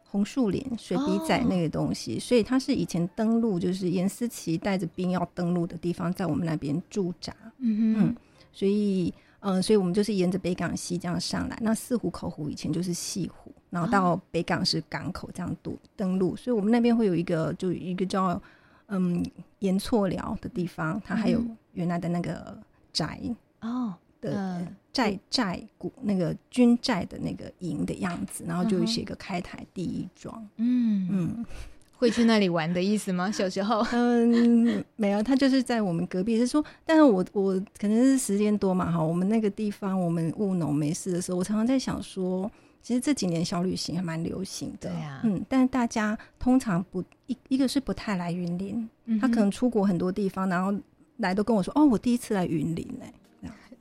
[0.05, 7.35] 红树林、水笔仔那个东西，哦、所以它是以前登陆，就是严思琪带着兵要登陆的地方，在我们那边驻扎。
[7.59, 8.17] 嗯哼嗯，
[8.53, 11.59] 所以嗯、呃，所以我们就是沿着北港西这样上来。
[11.61, 18.41] 那四湖口湖以前就是西湖，然后到北港是港口这样渡登陆，所以我们那边会有一个，就一个叫
[18.89, 19.25] 嗯
[19.61, 22.59] 盐厝寮的地方，它还有原来的那个
[22.93, 23.19] 宅、
[23.61, 23.95] 嗯、哦。
[24.23, 30.47] 的寨寨古那个军寨的那个营的样子，然后就写个开台第一庄。
[30.57, 31.47] 嗯嗯，
[31.97, 33.31] 会去那里玩的意思吗？
[33.31, 33.81] 小时候？
[33.93, 36.37] 嗯，没有，他就是在我们隔壁。
[36.37, 42.51] 是说，但是我我可能是时间多嘛哈，我们那个地方我们务农没事的时候，我常常在想说，
[42.83, 44.91] 其实这几年小旅行还蛮流行的。
[44.91, 48.89] 对啊，嗯，但是大家通常不一一个是不太来云林，
[49.21, 50.73] 他可能出国很多地方，然后
[51.19, 53.15] 来都跟我说，哦，我第一次来云林哎、欸。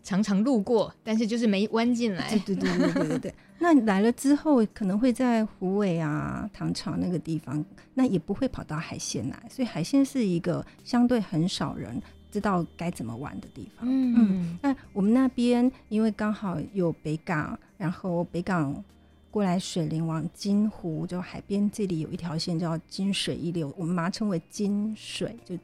[0.02, 2.30] 常常路过，但是就是没弯进来。
[2.30, 3.36] 对对对对对对对。
[3.60, 13.88] 那来了之后，可能会在虎尾啊、糖厂那个地方，那也不会跑到海鲜来，所以海鲜是一个相对很少人知道该怎么玩的地方。
[13.88, 14.60] 嗯嗯。
[14.62, 18.84] 那我们那边因为刚好有北港，然后北港
[19.32, 25.58] 过来水林往金湖，就海边这里有一条线叫金水一流，我们把它称为金水，就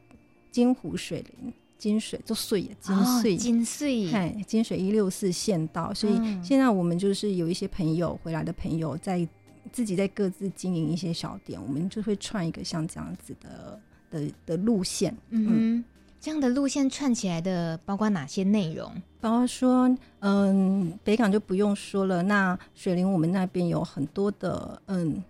[0.52, 1.54] 金湖水林。
[1.78, 9.28] 金水就碎也金水，金水，嗨，金水一六四县道，所以现在我们就是有一些朋友回来的朋友，在
[9.74, 15.16] 自己在各自经营一些小店，我们就会串一个像这样子的的的路线。
[15.30, 15.86] 嗯，嗯，
[16.26, 18.92] 这样的路线串起来的包括哪些内容？
[19.22, 25.24] 包括说，嗯，北港就不用说了，那水林我们那边有很多的，嗯，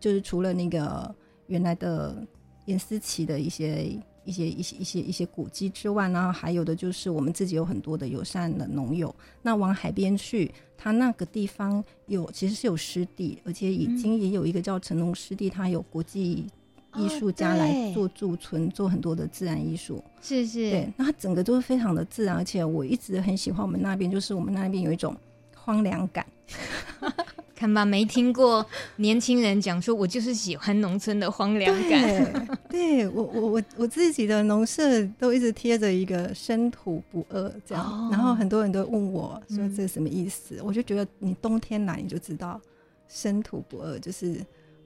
[0.00, 1.14] 就是除了那个
[1.48, 2.16] 原来的
[2.64, 3.94] 颜思齐的一些。
[4.24, 9.14] 一些一些一些一些古迹之外呢，还有的就是我们自己有很多的友善的农友。
[9.40, 16.46] 那往海边去，它那个地方有其实是有湿地，而且已经也有一个叫成龙湿地，它有国际
[16.96, 20.02] 艺术家来做驻村，哦、做很多的自然艺术。
[20.20, 25.16] 是是，对，那它整个都是非常的自然，而且我一直很喜欢我们那边，就是我们那边有一种
[25.54, 26.26] 荒凉感。
[27.54, 28.64] 看吧，没听过
[28.96, 32.48] 年轻人讲说，我就是喜欢农村的荒凉感。
[32.70, 42.60] 对，对我，我，我，我自己的农舍都一直贴着一个“生土不饿”这样，哦、然后很多人都问我说这是什么意思，嗯、我就觉得你冬天来你就知道
[43.08, 44.36] “生土不饿”就是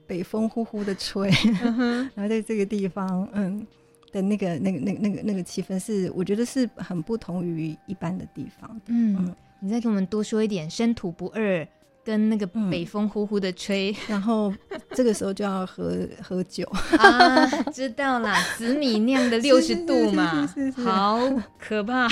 [0.07, 1.31] 北风呼呼的吹，
[1.63, 3.65] 嗯、 然后在这个地方，嗯
[4.11, 8.81] 的那个、那个、那个、那个、那个气氛是，我觉得是很不同于一般的地方的。
[8.87, 11.65] 嗯，嗯你再给我们多说一点“生土不饿”。
[12.03, 14.53] 跟那个北风呼呼的吹，嗯、 然后
[14.91, 16.65] 这个时候就要喝喝酒。
[16.99, 20.47] 啊，知道啦，紫米酿的 六十度嘛，
[20.83, 21.19] 好
[21.57, 22.07] 可怕。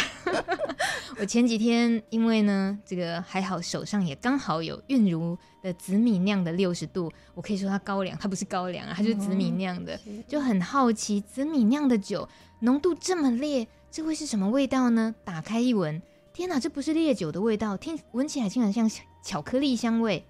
[1.19, 12.27] 我前几天因为呢，这个还好手上也刚好有韵如的紫米酿的六十度，我可以说它高粱，它不是高粱啊，它就是紫米酿的，嗯、就很好奇紫米酿的酒
[12.61, 15.13] 浓度这么烈，这会是什么味道呢？
[15.23, 16.01] 打开一闻，
[16.33, 18.89] 天哪，这不是烈酒的味道，听闻起来竟然像。
[19.21, 20.23] 巧克力香味，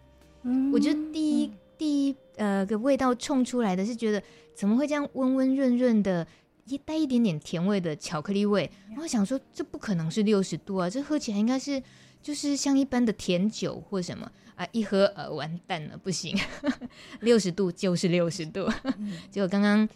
[0.44, 4.22] 嗯、我觉得第一、嗯、第一呃个味道冲出来的是觉得
[4.54, 6.26] 怎么会这样温温润润的，
[6.66, 8.70] 一带一点点甜味的巧克力味。
[8.90, 11.82] 然后想说这不可能是六十度啊，这喝起来应该是
[12.22, 14.32] 就是像一般的甜酒或什么。
[14.56, 16.38] 啊，一喝呃完蛋了，不行，
[17.22, 18.70] 六十度就是六十度。
[19.32, 19.88] 结果刚刚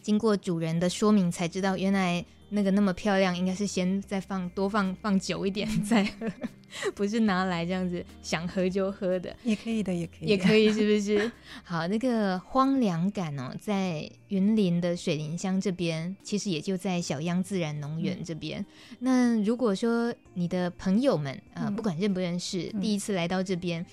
[0.00, 2.24] 经过主人的说明才知道，原来。
[2.52, 6.28] 那个那么漂亮，应该是先再放多放放久一点 再喝，
[6.96, 9.36] 不是拿来这样子想喝就喝的。
[9.44, 11.30] 也可以的，也可以，也可以，是不是？
[11.62, 18.60] 好，那个荒凉感哦，在云林的水林乡这边，其实也就在小央自然农园这边。
[18.60, 23.86] 嗯、那如果说你的朋友们啊、呃，不管认不认识，嗯、第一次来到这边，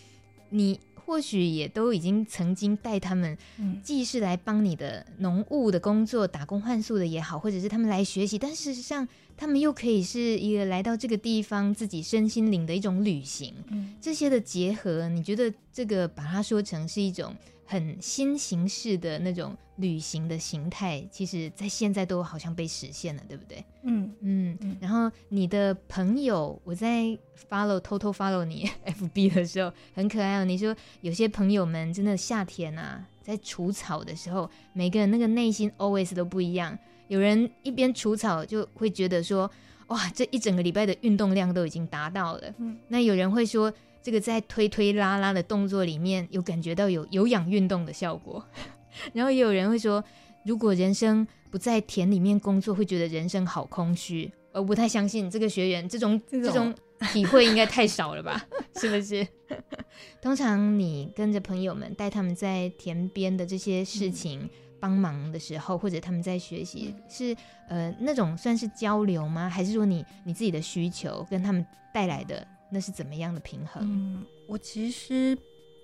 [0.50, 0.80] 你。
[1.08, 3.38] 或许也都已经曾经带他们，
[3.82, 13.54] 既是来帮你的农务的工作打工换宿的也好，或者是他们来学习，但事实上他们又可以是一个来到这个地方自己身心灵的一种旅行。
[13.68, 17.34] 嗯，这些的结合，你觉得这个把它说成是一种？
[17.70, 23.62] 很新形式的那种旅行的形态，其实在现在都好像被实现了，对不对？
[23.84, 24.78] 嗯嗯。
[24.80, 27.06] 然后你的朋友，我在
[27.50, 30.46] follow 偷偷 follow 你 FB 的时候，很可爱哦。
[30.46, 36.80] 你说有些朋友们真的夏天啊，在除草的时候，每个人那个内心 always 都不一样。
[37.08, 39.50] 有人一边除草就会觉得说，
[39.88, 42.54] 哇，这一整个礼拜的运动量都已经达到了。
[42.58, 42.78] 嗯。
[42.88, 43.74] 那有人会说。
[44.00, 48.42] 这个在推推拉拉的动作里面有感觉到有有氧运动的效果，
[49.12, 50.02] 然后也有人会说，
[50.46, 54.32] 如果人生不在田里面工作，会觉得人生好空虚。
[54.54, 56.74] 我不太相信这个学员这种这种，这种
[57.12, 58.42] 体会应该太少了吧？
[58.80, 59.28] 是不是？
[60.22, 67.36] 通常你跟着朋友们带他们在田边的这些事情帮忙的时候，或者他们在学习，是
[67.68, 69.50] 呃那种算是交流吗？
[69.50, 72.46] 还是说你你自己的需求跟他们带来的？
[72.70, 73.82] 那是怎么样的平衡？
[73.84, 75.38] 嗯，我其实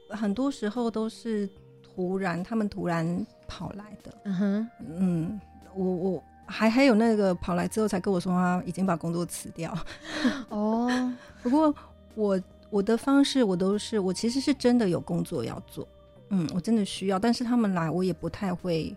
[0.09, 1.49] 很多时候都是
[1.81, 4.13] 突然，他们突然跑来的。
[4.25, 5.41] 嗯哼，嗯，
[5.73, 9.73] 我我还还有那个跑来之后才跟我说他已经把工作辞掉。
[10.49, 10.89] 哦，
[11.41, 11.73] 不过
[12.15, 15.87] 我我的方式我都是我其实是真的有工作要做，
[16.29, 18.95] 嗯，我真的需要，但是他们来我也不太会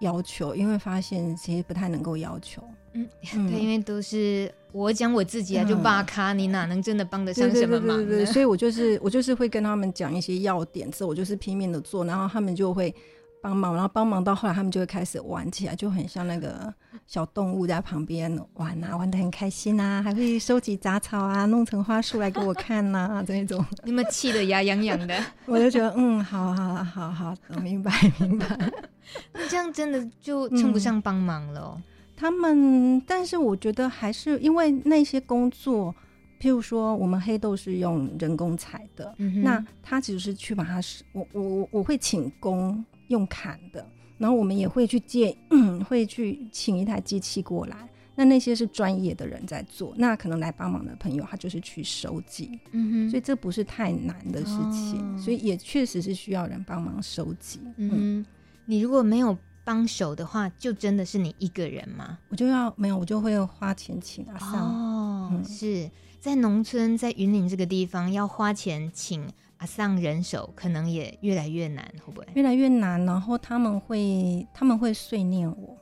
[0.00, 2.62] 要求，因为发现其实不太能够要求。
[2.92, 4.52] 嗯， 对，因为都是。
[4.72, 7.96] 我讲我自己啊，就巴咖，你哪能真的帮得上什么忙？
[7.96, 12.94] 对对对，所以我就是我就是会跟他们讲一些要点，之后我就是拼命的做，然后他们就会
[13.46, 16.72] 帮忙，然后帮忙到后来，他们就会开始玩起来，就很像那个
[17.06, 23.64] 小动物在旁边玩啊，玩的很开心啊，还会收集杂草啊，弄成花束来给我看呐、啊，这种。
[23.84, 28.46] 你们气得牙痒痒的， 我就觉得嗯，好好好好，我明白明白。
[29.32, 31.74] 那这样真的就称不上帮忙了。
[31.76, 31.82] 嗯
[32.18, 35.94] 他们，但是我觉得还是因为那些工作，
[36.40, 40.80] 譬如说我们黑豆是用人工采的，嗯、那他只是去把它，
[41.12, 43.86] 我我我我会请工用砍的，
[44.18, 47.88] 然后我们也会去借，嗯、 会去请一台机器过来。
[48.14, 57.60] 那那些是专业的人在做，那可能来帮忙的朋友他就是去收集，嗯哼，所以这不是太难的事情，哦、所以也确实是需要人帮忙收集。
[57.76, 58.26] 嗯，嗯，
[58.64, 59.36] 你如果没有。
[59.66, 62.16] 帮手的话，就真的是你一个人吗？
[62.28, 64.62] 我就要没有，我就会花钱请阿桑。
[64.64, 65.90] 哦，嗯、是
[66.20, 69.26] 在农村，在云林这个地方，要花钱请
[69.58, 72.26] 阿桑人手，可能也越来越难，会不会？
[72.34, 75.78] 越来越难，然后他们会他们会碎念我，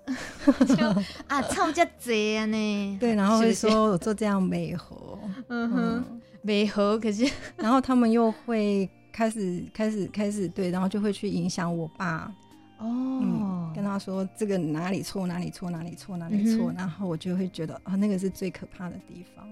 [0.76, 0.88] 就
[1.26, 2.98] 啊，操家贼啊呢？
[3.00, 12.32] 对，然后会说我做这样美合，嗯哼，美合、嗯，可是， 然后他们又会开始开始开始对，然后就会去影响我爸。
[12.78, 19.48] 哦、嗯，跟他说这个哪里错哪里错哪里错哪里错，嗯、然后我就会觉得啊，那个是最可怕的地方。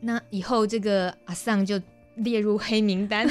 [0.00, 1.80] 那以后这个阿桑就
[2.16, 3.26] 列入黑名单，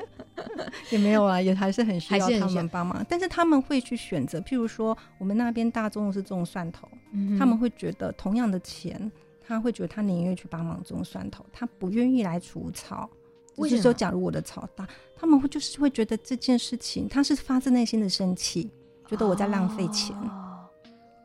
[0.90, 3.04] 也没有啊，也还是很需要他们帮忙。
[3.08, 9.10] 但是他们会去选择，譬如说我们那边大众是种蒜头，嗯、他们会觉得同样的钱，
[9.46, 13.08] 他会觉得他宁愿去帮忙种蒜头，他不愿意来除草。
[13.56, 13.82] 为什么？
[13.82, 18.68] 说假如我的草大，他们会就是会觉得这件事情，他是发自内心的生气，
[19.06, 20.43] 觉得我在浪费钱，哦、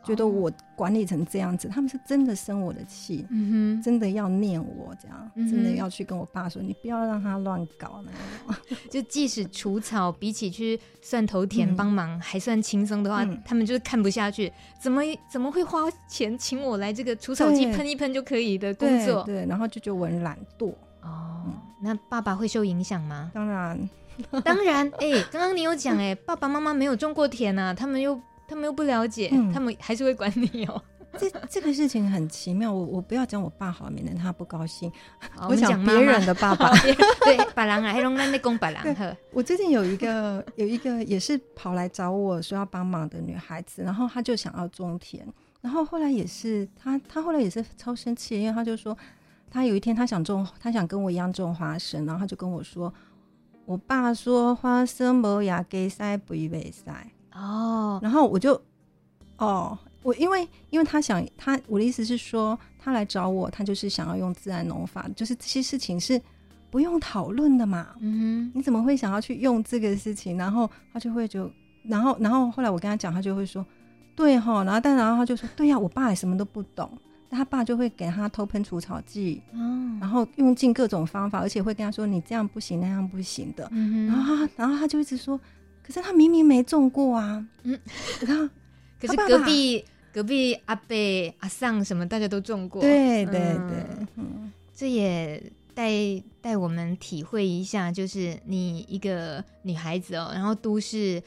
[0.03, 8.77] 觉得我管理成这样子，他们是真的生我的气，嗯哼，真的要念我这样，嗯、真的要去跟我爸说，你不要让他乱搞那种。
[8.89, 19.23] 就即使除草比起去蒜头田帮忙、嗯、还算轻松的话，嗯、他们就是看不下去，怎么怎么会花钱请我来这个除草机喷一喷就可以的工作？
[19.23, 20.73] 对，对，然后就觉得我很懒惰。
[21.01, 21.43] 哦，
[21.81, 23.31] 那爸爸会受影响吗？
[23.33, 23.89] 当然，
[24.43, 24.85] 当然。
[24.99, 28.19] 哎、欸，刚刚你有讲，哎，爸爸妈妈没有种过田啊，他们又
[28.49, 30.81] 他们又不了解，嗯、他们还是会管你哦。
[31.17, 34.91] 这这个事情很奇妙，我我不要讲我爸好，免得他不高兴。
[35.31, 36.71] 好我讲别人的爸爸，
[38.95, 39.17] 对。
[39.31, 45.25] 我最近有一个有一个也是跑来找我说要帮忙的女孩子，然后她就想要种田，
[45.61, 48.95] 然后后来也是她她后来也是超生气，因为她就说
[49.49, 52.93] 她有一天她想种，她想跟我一样种花生，然后她就跟我说，
[53.65, 58.61] 我爸说花生没牙给塞不会塞哦，然后我就
[59.37, 59.77] 哦。
[60.01, 66.19] 我因为因为他想他我的意思是说他来找我，他就是想要用自然农法，就是这些事情是
[66.71, 67.87] 不用讨论的嘛。
[67.99, 70.37] 嗯哼，你怎么会想要去用这个事情？
[70.37, 71.51] 然后他就会就
[71.83, 73.63] 然后然后后来我跟他讲，他就会说
[74.15, 76.89] 对哈，然后但然后他就说对呀，我爸也什么都不懂，
[77.29, 83.67] 他爸就会给他偷喷除草剂，嗯，然后用尽各种方法，而且会跟他说你这样不行那样不行的。
[83.71, 85.37] 嗯，然后他然后他就一直说，
[85.89, 87.43] 可是他明明没种过啊。
[87.63, 87.79] 嗯，
[88.21, 88.47] 你看。
[89.01, 90.93] 可是隔壁隔壁阿伯
[91.39, 95.41] 阿桑什么大家都种过，对对对，嗯，这也
[95.73, 95.89] 带
[96.41, 101.23] 带我们体会一下，就是你一个女孩子哦，然后都市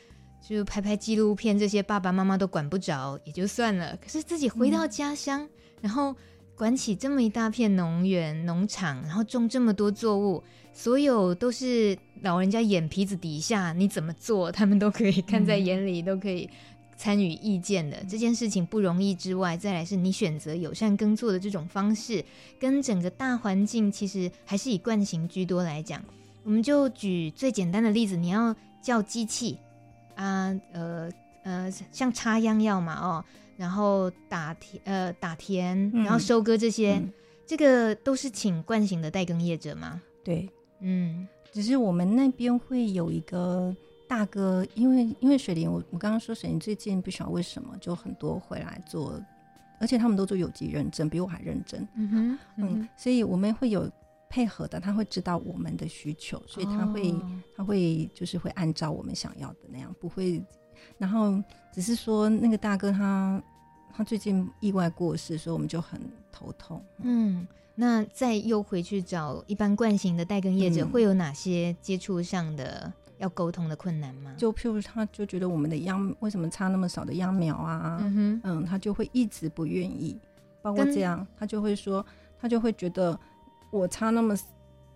[0.46, 5.48] 就拍拍纪录片，这些爸爸妈妈都管不着也就算了，可是自己回到家乡，嗯、
[5.80, 6.14] 然后
[6.56, 10.42] 管起这么一大片农园农场，然后种这么多作物，
[10.72, 16.48] 所有都是老人家眼皮子底下，你怎么做，他们都可以看在眼里，嗯、都可以。
[16.94, 22.24] 参与意见的这件事情不容易之外，再来是你选择友善耕作的这种方式，
[22.60, 26.00] 跟整个大环境其实还是以惯行居多来讲。
[26.44, 29.58] 我们就举最简单的例子，你要叫机器
[30.14, 31.10] 啊，呃
[31.42, 33.24] 呃，像插秧要嘛哦，
[33.56, 37.02] 然后打田呃打田，然后收割这些，
[37.46, 40.00] 这个都是请惯性的代耕业者吗？
[40.24, 40.48] 对，
[40.80, 43.74] 嗯，只是我们那边会有一个。
[44.08, 49.18] 大哥，因为因为水林，我我刚刚说水林最近不晓得为什么就很多回来做，
[49.80, 51.88] 而且他们都做有机认证，比我还认真。
[51.96, 53.90] 嗯哼，嗯，嗯，所以我们会有
[54.28, 60.44] 配合的，他会知道我们的需求，所以他会、哦、他会就是会按照我们想要的那样，不会。
[61.02, 61.42] 然后
[61.72, 63.42] 只是说那个大哥他
[63.92, 66.00] 他最近意外过世，所以我们就很
[66.30, 66.80] 头痛。
[66.98, 67.44] 嗯，
[67.74, 72.92] 那再又回去找一般惯行的代耕业者，嗯、会有哪些接触上的？
[73.18, 74.32] 要沟通的困难吗？
[74.36, 77.98] 就譬如他就觉得我们的秧为什么差那么少的秧苗啊？
[78.00, 80.16] 嗯哼，嗯，他就会一直不愿意。
[80.60, 82.04] 包括这样，他就会说，
[82.40, 83.18] 他就会觉得
[83.70, 84.36] 我差那么，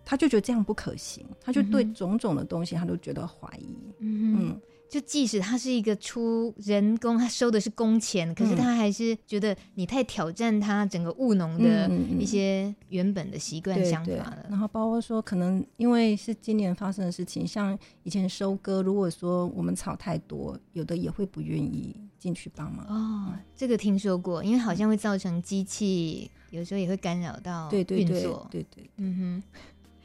[0.04, 3.76] 他就觉得这样不可行，他就对种种的东西他都觉得怀疑。
[3.98, 4.60] 嗯嗯。
[4.88, 14.46] 就即使他是一个出人工，他收的是工钱，可是他还是觉得你太挑战他整个务农的一些原本的习惯想法了。
[14.48, 22.86] 然后包括说，可能因为是今年发生的事情，像以前收割，如果说我们草太多，有的也会不愿意进去帮忙。
[22.86, 27.84] 哦，这个听说过，因为好像会造成机器有时候也会干扰到运作。
[27.84, 29.42] 对对对，对对，嗯哼。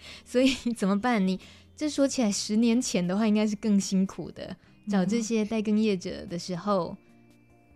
[0.26, 1.26] 所以怎么办？
[1.28, 1.40] 你
[1.78, 4.58] 这说起来，十年前的话，应该是更辛苦的。
[4.90, 6.96] 找这些代耕业者的时候，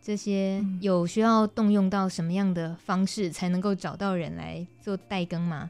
[0.02, 5.70] 这些有需要动用到什么样的方式才能够找到人来做代耕吗？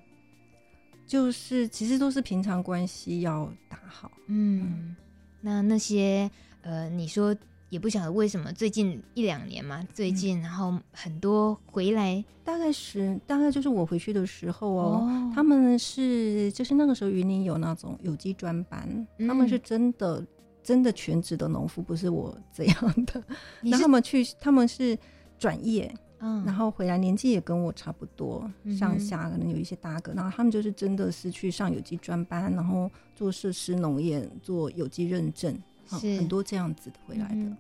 [1.05, 4.11] 就是其实都是平常关系要打好。
[4.27, 4.95] 嗯，
[5.41, 6.29] 那那些
[6.61, 7.35] 呃，你说
[7.69, 18.87] 也不晓得为什么最近一两年嘛，最近然后很多回来，大概是大概就是我回去的时候哦，哦他们是就是那个时候云林有那种有机专班，
[19.19, 20.25] 嗯、他们是真的。
[20.65, 23.23] 真的全职的农夫不是我这样的，
[23.61, 24.97] 那他们去他们是
[25.37, 35.55] 转业，嗯，然后回来年纪也跟我差不多，嗯、上下可能有一些大哥，然后他们就是真的是去上有机专班，然后做设施农业，做有机认证，
[35.87, 37.35] 是很多这样子的回来的。
[37.35, 37.55] 嗯、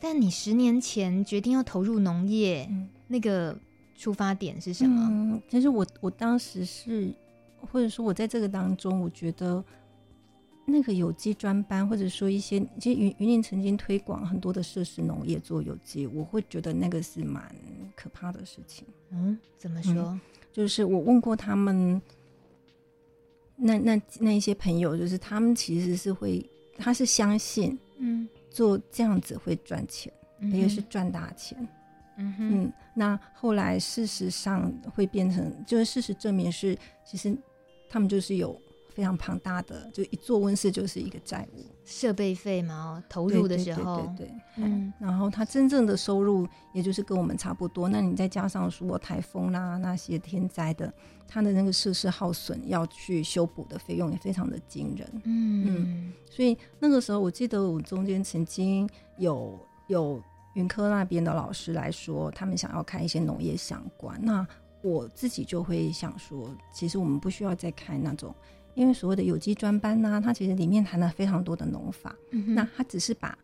[0.00, 3.54] 但你十年前决定要投入农业，嗯、那个
[3.98, 5.06] 出发点是什么？
[5.10, 7.12] 嗯、其实我我当时是，
[7.70, 9.62] 或者说我在这个当中，我觉得。
[10.70, 17.54] 那个有机专班，或者说一些，其实云云林曾经推广很多的设施农业做有机，我会觉得那个是蛮
[17.96, 18.86] 可怕的事情。
[19.10, 19.94] 嗯，怎么说？
[19.94, 20.20] 嗯，
[20.52, 22.00] 就是我问过他们，
[23.56, 31.56] 那那那一些朋友，就是他们其实是会，他是相信，嗯，做这样子会赚钱，嗯、也是赚大钱。
[32.16, 37.36] 嗯，那后来事实上会变成，就是事实证明是，其实
[37.88, 38.60] 他们就是有。
[38.90, 50.92] 非常庞大的，就一座温室就是一个债务，设备费嘛，投入的时候，对对，对，对，嗯，然后他真正的收入也就是跟我们差不多，那你再加上说台风啦那些天灾的，
[51.26, 55.64] 他的那个设施耗损要去修补的费用也非常的惊人，嗯。
[55.66, 58.88] 嗯，所以那个时候我记得我中间曾经
[59.18, 60.22] 有有
[60.54, 64.46] 云科那边的老师来说，他们想要开一些农业相关，那
[64.82, 68.34] 我自己就会想说，其实我们不需要再开那种，
[68.74, 73.36] 因为所谓的有机专班呢、啊，它其实里面含了非常多的农法，嗯、那它只是把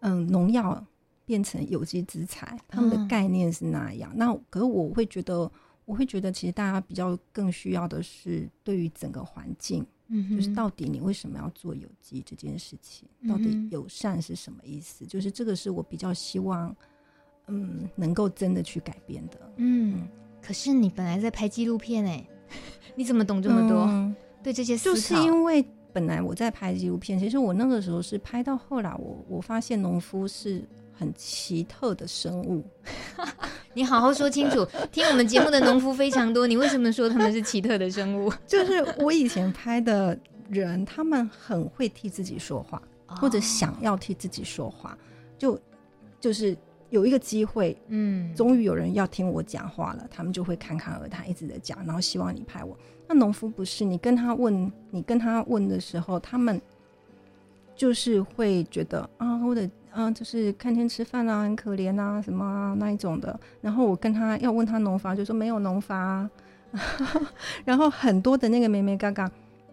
[0.00, 0.84] 嗯农药
[1.24, 4.10] 变成有机资材，他们的概念是那样。
[4.14, 5.50] 嗯、那可是我会觉得，
[5.84, 9.86] 我会觉得其实大家比较更需要的是对于整个环境。
[10.12, 13.08] 嗯，就是到底你为什么要做有机这件事情？
[13.28, 15.06] 到底友善是什么意思？
[15.06, 16.74] 就是这个是我比较希望，
[17.46, 19.52] 嗯，能够真的去改变的。
[19.58, 20.08] 嗯，
[20.42, 22.26] 可是你本来在拍纪录片哎，
[22.96, 23.86] 你怎么懂这么多？
[24.40, 30.62] 嗯、对这些思考，就是因为本来我在拍纪录片，其实我那个时候是拍到后来我，我我发现农夫是。
[30.92, 32.62] 很奇特的生物，
[33.72, 34.68] 你好好说清楚。
[34.92, 38.30] 听我们节目的农夫非常多，你为什么说他们是奇特的生物？
[38.46, 40.14] 就是我以前拍的
[40.50, 44.94] 人，他们很会替自己说话，或者想要替自己说话，
[45.38, 45.58] 就
[46.20, 46.54] 就是
[46.90, 52.76] 有一个机会，嗯，终于有人要听我讲话了，他们就会侃侃而谈，一直在讲，然后希望你拍我。
[53.08, 56.60] 那农夫不是，你跟他问，你跟他问的时候，他们
[57.74, 59.68] 就是会觉得啊，我的。
[59.92, 63.36] 啊，就是看天吃饭啊，很可怜啊，什么啊那一种的。
[63.60, 66.30] 然后我跟他要问他农法，就说没有农法啊。
[67.66, 69.28] 然后很多的那个妹妹嘎嘎，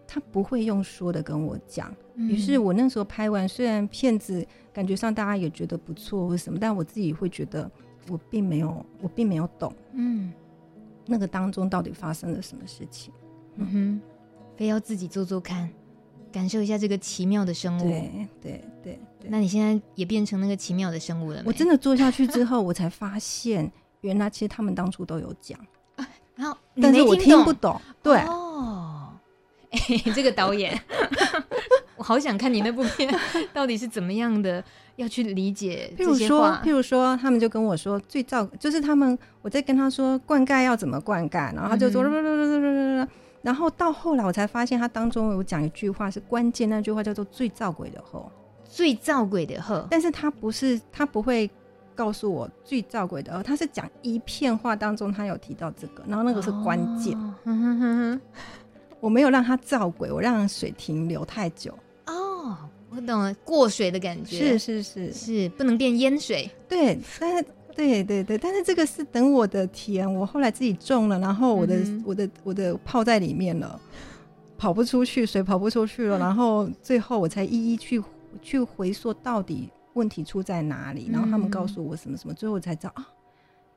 [0.07, 1.91] 他不会用说的跟我讲。
[2.15, 4.43] 于、嗯、是我那时候拍完，虽然片子
[4.78, 7.67] 感觉上大家也觉得不错或什么，但我自己会觉得
[8.09, 9.73] 我并没有，我并没有懂。
[9.93, 10.32] 嗯，
[11.07, 13.11] 那个当中到底发生了什么事情？
[13.55, 14.01] 嗯哼，
[14.55, 15.67] 非要自己做做看。
[16.32, 19.30] 感受一下这个奇妙的生物，对对对对。
[19.32, 21.41] 那你现在也变成那个奇妙的生物了？
[21.43, 23.71] 我真的做下去之后，我才发现，
[24.01, 25.59] 原来其实他们当初都有讲，
[26.36, 27.82] 然后但是我听不懂。
[28.03, 29.09] 对哦，
[29.71, 29.80] 哎，
[30.13, 30.80] 这个导演，
[31.98, 33.14] 我好想看你那部片
[33.52, 34.64] 到底是怎么样的，
[34.95, 36.62] 要去理解这些话。
[36.64, 42.04] 譬如说，譬如说，他们就跟我说，最造就是他们，我在跟他说灌溉要怎么灌溉，然后他就说。
[43.43, 48.30] 然后到后来，我才发现他当中有讲一句话是关键，那句话叫做“最造鬼的后”，
[48.68, 49.88] 最造鬼的后。
[49.89, 51.50] 但是他不是，他不会
[51.95, 57.16] 告诉我最造鬼的哦，他是讲一片话当中他有提到这个，然后那个是关键。
[57.45, 58.20] 哦、
[59.00, 61.74] 我没有让他造鬼，我让水停留太久。
[62.50, 62.58] 哦，
[62.89, 64.58] 我懂了，过水的感觉。
[64.58, 66.50] 是是是是，不能变淹水。
[66.68, 67.45] 对，但是。
[67.78, 73.80] 对对对，但是这个是等我的田，我后来自己种了，然后我的、嗯、我的我的泡在里面了，
[74.58, 78.04] 跑不出去，水跑不出去了，然后最后我才一一去
[78.41, 83.08] 去回溯到底问题出在哪里，然后他们告诉我什么什么，最后我才知道啊，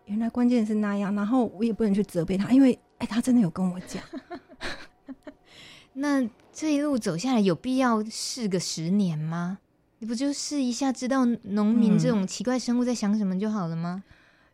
[0.07, 4.03] 原来关键是那样，然后我也不能去责备他，因为哎，他真的有跟我讲。
[5.93, 9.59] 那这一路走下来，有必要试个十年吗？
[9.99, 14.03] 你不就试一下，知道农民这种奇怪生物在想什么就好了吗？
[14.07, 14.13] 嗯、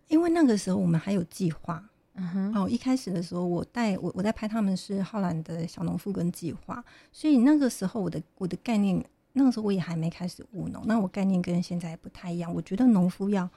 [0.08, 1.82] 因为那个时候我们还有计划。
[2.14, 6.82] 嗯哼，哦，一开始的时候我带我我在拍他们是浩然的小农复耕计划，
[7.12, 12.52] 所以那个时候我的我的概念，那个时候我也还没开始务农，那我概念跟现在不太一样。
[12.54, 13.48] 我觉得农夫要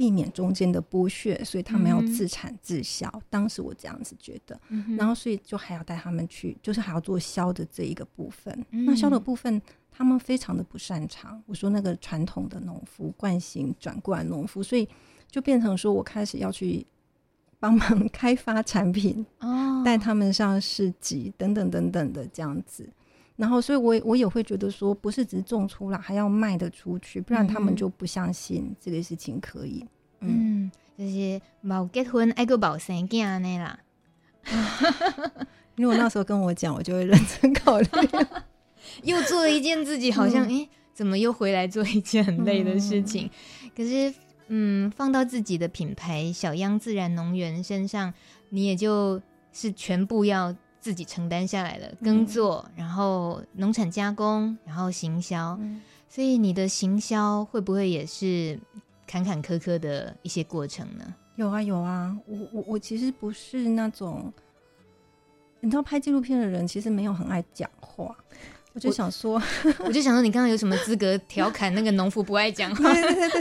[0.00, 3.06] 避免中间的剥削，所以他们要自产自销。
[3.12, 4.58] 嗯、当时我这样子觉得，
[4.96, 8.64] 然后所以就还要带他们去，就是还要做销的这一个部分。
[8.70, 9.60] 嗯、那销的部分。
[9.92, 11.42] 他们非常的不擅长。
[11.46, 14.88] 我说那个传统的农夫惯性转过来农夫，所以
[15.28, 16.86] 就变成说我开始要去
[17.58, 22.88] 帮忙 开发产品，哦，带他们上市集等等等等的这样子。
[23.40, 29.82] 然后，所以我我也会觉得说，不是只种出来，还要卖得出去，不然他们就不相信这个事情可以。
[30.20, 33.78] 嗯，嗯，就是冇结婚爱个冇生囝呢啦。
[35.76, 37.86] 因为我那时候跟我讲，我就会认真考虑。
[39.04, 43.30] 又做了一件自己好像哎、嗯欸，怎么又回来做一件很累的事情？
[43.62, 44.14] 嗯、可是，
[44.48, 48.12] 嗯，放到自己的品牌小央自然农园身上，
[48.50, 49.18] 你也就
[49.50, 55.56] 是全部要自己承担下来的，耕作，嗯、然后农产加工，然后行销。
[55.60, 58.58] 嗯、所以你的行销会不会也是
[59.06, 61.14] 坎坎坷坷的一些过程呢？
[61.36, 62.16] 有啊，有啊。
[62.26, 64.32] 我我我其实不是那种，
[65.60, 68.16] 你知道，拍纪录片的人其实没有很爱讲话。
[68.72, 72.84] 我就想说，我， 我就想说，你刚刚有什么资格调侃那个农夫不爱讲话？
[72.94, 73.40] 对对对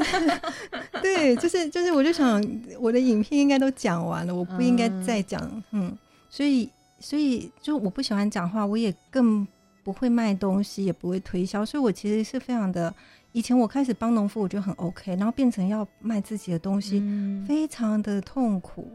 [1.02, 2.44] 对，对，就是就是，我就想，
[2.80, 5.40] 我的影片应该都讲完了，我不应该再讲。
[5.70, 5.98] 嗯，嗯，
[6.32, 6.68] 所以
[7.00, 9.48] 所以就我不喜欢讲话，我也更
[9.84, 12.94] 不会卖东西，也不会推销，所以我其实是非常的。
[13.32, 18.88] 以前我开始帮农夫，我觉得很 OK，然后变成要卖自己的东西，嗯、非常的痛苦。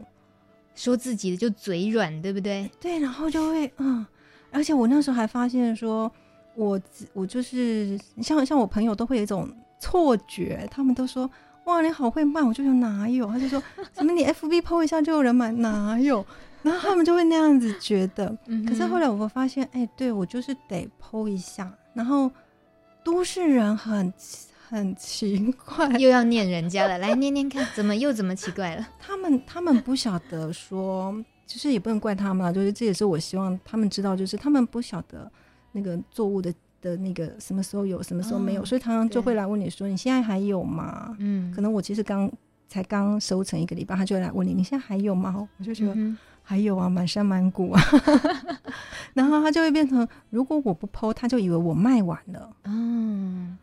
[0.75, 2.69] 说自己的就嘴软，对不对？
[2.79, 4.05] 对，然后就会嗯，
[4.51, 6.11] 而且我那时候还发现说。
[6.57, 6.79] 我
[7.11, 9.45] 我就是像像我朋友都会有一种
[9.77, 11.29] 错觉，他们都说
[11.65, 13.27] 哇，你好会卖，我就说哪有？
[13.27, 16.25] 他就说怎么你 FB PO 一下就有人买，哪有？
[16.65, 18.35] 然后他们就会那样子觉得。
[18.67, 21.71] 可是后来我发现，哎、欸，对我就是得 PO 一下。
[21.93, 22.29] 然后
[23.03, 24.11] 都市人很
[24.67, 28.87] 很奇怪，又要念人家了，来念念看，怎么又怎么奇怪了？
[28.99, 31.23] 他们他们不晓得说。
[31.47, 35.31] 其实也不能怪他们啊，就是这也是我希望他们知道，就是他们不晓得
[35.73, 36.51] 那个作物的
[36.81, 42.29] 的那个什么时候有，什么时候没有，哦、所以常常就会来问你说：“你现在还有吗？”嗯，可能我其实刚
[42.67, 47.81] 才刚收成一个礼拜，他就会来问你：“你现在还有吗？”我就觉得、嗯、还有啊，满山满谷啊。
[49.13, 52.55] 然后他就会变成，如果我不 po，他就以为我卖完了。
[52.63, 53.57] 嗯，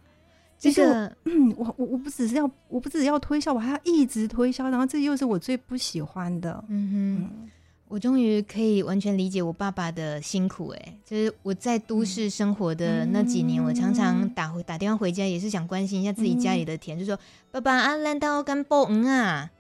[0.59, 6.63] 这个，嗯，我我我不只是要，我不只是要推销，我还要一直推销，然后这又是我最不喜欢的。
[6.69, 7.23] 嗯哼。
[7.23, 7.51] 嗯
[7.93, 17.19] 我终于可以完全理解我爸爸的辛苦，哎，就是我在都市生活的那几年，嗯、我常常打回打电话回家，也是想关心一下自己家里的田，嗯、就说
[17.53, 19.51] ：“爸爸啊，难道干爆嗯啊？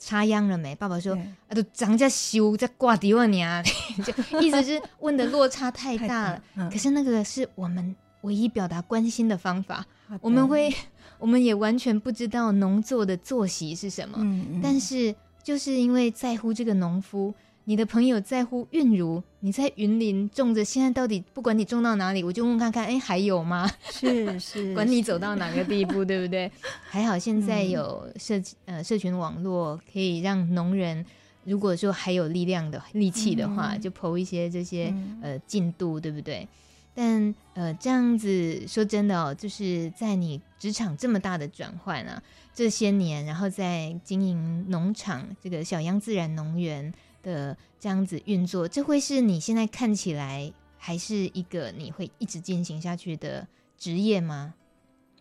[0.00, 1.14] 插秧了没？”爸爸说
[1.46, 3.62] ：“啊，都长家修在挂地万年。
[4.04, 6.42] ”就意思是问的落差太大了。
[6.68, 9.86] 可是那个是我们唯一表达关心的方法。
[10.20, 10.74] 我们会，
[11.18, 17.32] 我们也完全不知道农作的作息是什么，嗯嗯、但是就是因为在乎这个农夫。
[17.70, 23.70] 你的朋友在乎韵如，你在云林种着，现在到底不管你种到哪里，我就问看看，哎、欸，还有吗？
[23.92, 26.50] 是是， 管你走到哪个地步，对不对？
[26.82, 31.06] 还好现在有社、嗯、呃社群网络，可以让农人，
[31.44, 36.48] 如果说还有力量的力气的话，嗯、就 po 一些这些、嗯、呃进度，对不对？
[36.92, 42.20] 但呃这样子说真的哦，就是在你职场这么大的转换啊，
[42.52, 46.92] 这些年，然后在经营农场，这个小央自然农园。
[47.22, 53.46] 的这样子运作，这会是你现在看起来还是一个你会一直进行下去的
[53.76, 54.54] 职业吗？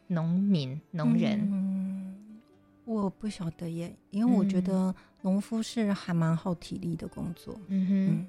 [0.08, 1.39] 农民、农人？
[1.52, 2.39] 嗯，
[2.86, 7.60] 我不晓得耶，因为我觉得农夫是还蛮耗体力的工作。
[7.68, 8.28] 嗯哼，嗯，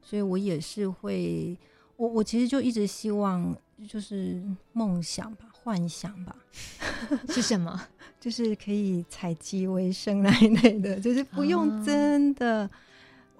[0.00, 1.58] 所以我也是会，
[1.96, 3.56] 我我其实就一直希望，
[3.88, 4.40] 就是
[4.72, 6.36] 梦想吧，幻想吧，
[7.28, 7.88] 是什么？
[8.20, 12.66] 就是可以采集为生那一类的，就是不用真的。
[12.66, 12.70] 哦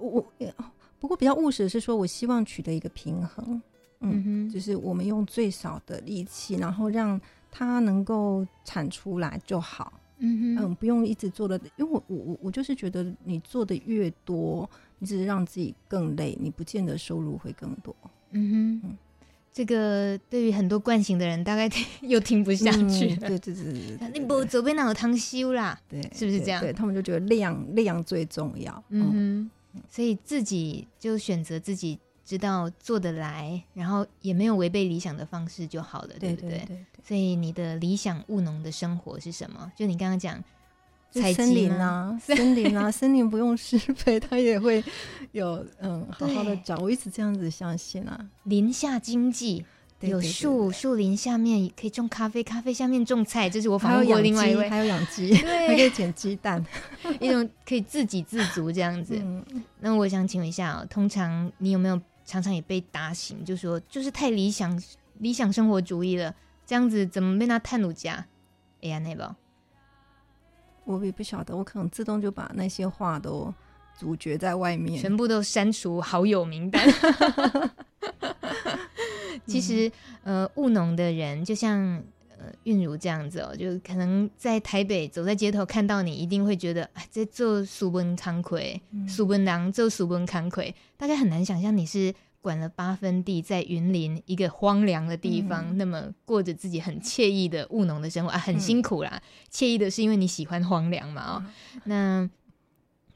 [0.00, 0.24] 我
[0.98, 3.60] 不过比较务实的是说，我希望取得一个平衡，
[4.00, 7.18] 嗯，嗯哼，就是我们用最少的力气，然后让
[7.50, 17.96] 它能够产出来就好，嗯哼，嗯，不用一直做的，因为我我我我就是觉得你做的越多，你只是让自己更累，你不见得收入会更多，
[18.32, 18.98] 嗯哼，嗯，
[19.50, 21.66] 这个对于很多惯性的人，大概
[22.02, 25.80] 又听不下去，对对对对对，你不左边那有汤修啦？
[25.88, 26.60] 对，是不是这样？
[26.60, 29.50] 对，他们就觉得量量最重要，嗯哼。
[29.88, 36.50] 所以自己就选择自己知道做得来，然后也没有违背理想的方式就好了，对不对？
[36.50, 36.86] 对对对对。
[37.02, 39.70] 所以你的理想务农的生活是什么？
[39.76, 40.42] 就你刚刚讲，
[41.12, 44.82] 采森林啊，森林啊， 森林不用施肥，它也会
[45.32, 46.80] 有嗯好好的长。
[46.80, 49.64] 我一直这样子相信啊，林下经济。
[50.00, 56.64] 有树，树林下面可以种咖啡，咖啡下面种菜，这是我访问过另外一位，还有养鸡， 对，还可以捡鸡蛋，
[57.20, 59.14] 一种可以自给自足这样子。
[59.20, 59.44] 嗯、
[59.80, 64.82] 那我想请问一下哦，通常你有没有常常也被打醒，就说就是太理想
[65.18, 66.34] 理想生活主义了，
[66.64, 68.24] 这样子怎么被他探路家？
[68.82, 69.36] 哎呀，那个，
[70.84, 73.52] 我也不晓得，我可能自动就把那些话都
[73.98, 76.82] 阻绝在外面，全部都删除好友名单。
[79.46, 79.90] 其实，
[80.22, 81.78] 呃，务农的人就像
[82.38, 98.30] 呃韵如这样子哦，就可能在台北走在街头看到你，一定会觉得啊，这做苏文康魁，苏文郎做苏文康魁，大家很难想象你是管了八分地，在云林一个荒凉的地方，嗯、那么过着自己很惬意的务农的生活。
[98.30, 99.20] 啊，很辛苦啦。
[99.52, 102.30] 惬、嗯、意的是因为你喜欢荒凉嘛，哦，嗯、 那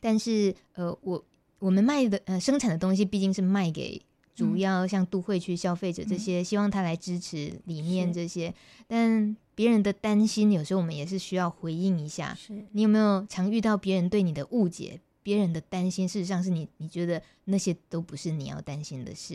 [0.01, 1.25] 但是呃，我
[1.59, 4.03] 我们卖的呃生产的东西毕竟是卖给。
[4.35, 8.53] 主要像都会区消费者这些，希望他来支持理念这些，
[8.89, 12.35] 但别人的担心有时候我们也是需要回应一下。
[12.35, 15.01] 是你有没有常遇到别人对你的误解？
[15.23, 19.35] 别人的担心，事实上是你你觉得那些都不是你要担心的事。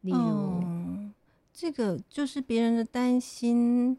[0.00, 1.14] 例如，嗯，
[1.52, 3.96] 这个就是别人的担心，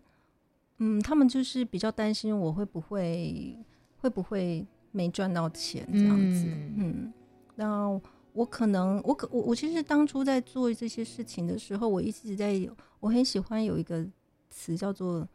[0.78, 3.58] 嗯，他们就是比较担心我会不会
[4.02, 7.14] 会不会没赚到钱这样子，嗯，嗯，
[7.56, 8.02] 然后。
[8.34, 14.06] 我可能，我可我我其实当初在做这些事情的时候，我一直在有，我很喜欢有一个
[14.50, 15.28] 词叫做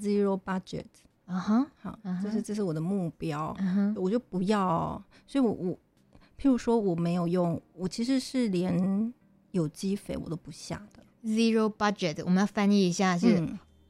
[0.00, 0.84] zero budget，
[1.26, 2.32] 啊哈、uh，huh, 好，这、uh huh.
[2.32, 4.00] 是这是我的目标，uh huh.
[4.00, 5.78] 我就不要，所以我我，
[6.38, 9.12] 譬如说我没有用，我其实是连
[9.52, 13.46] 有机肥我都不下的 zero budget，我们要翻译一下是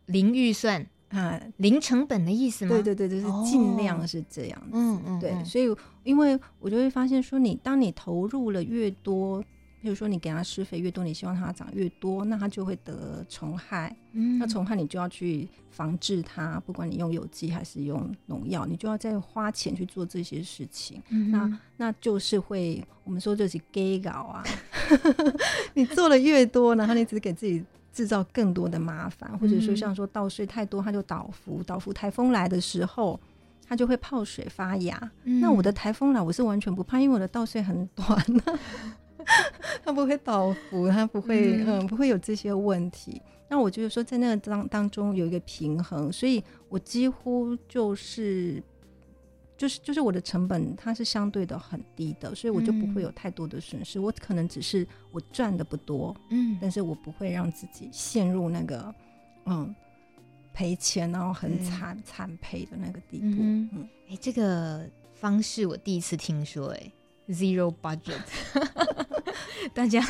[0.06, 2.70] 零预算啊，零成本的意思吗？
[2.70, 4.76] 对对对，就是尽量是这样子。
[4.76, 9.44] 哦、嗯嗯，对，所以因为我就会发现说，你当你投入了越多。
[9.80, 13.96] 比如说，你给它施肥越多，你希望它长越多，那它就会得虫害。
[14.10, 21.00] 嗯，那虫害你就要去防治它，不管你用有机还是用农药，你就要再花钱去做这些事情。
[21.10, 24.42] 嗯、那那就是会，我们说就是 gay 搞啊。
[25.74, 33.18] 你做的越多，然后你只是给自己制造更多的麻烦，或者说像说稻穗太多，它就倒伏，倒伏台风来的时候，
[33.66, 35.10] 它就会泡水发芽。
[35.24, 38.24] 嗯、那我的台风来，我是完全不怕，因为我的稻穗很短。
[39.84, 43.20] 它不会倒伏，它不会，嗯，不会有这些问题。
[43.48, 48.62] 那我就是说，在那个当当中有一个平衡，所以我几乎就是，
[49.58, 54.00] 就是，就是我的成本它是相对的很低的，所以我就不会有太多的损失。
[54.00, 58.94] 我可能只是我赚的不多，嗯，但是我不会让自己陷入那个，
[59.44, 59.74] 嗯，
[60.54, 63.26] 赔钱然后很惨惨赔的那个地步。
[63.38, 63.68] 嗯，
[64.06, 66.92] 哎、欸，这个方式我第一次听说、欸，哎。
[67.30, 68.22] Zero budget，
[69.74, 70.00] 大家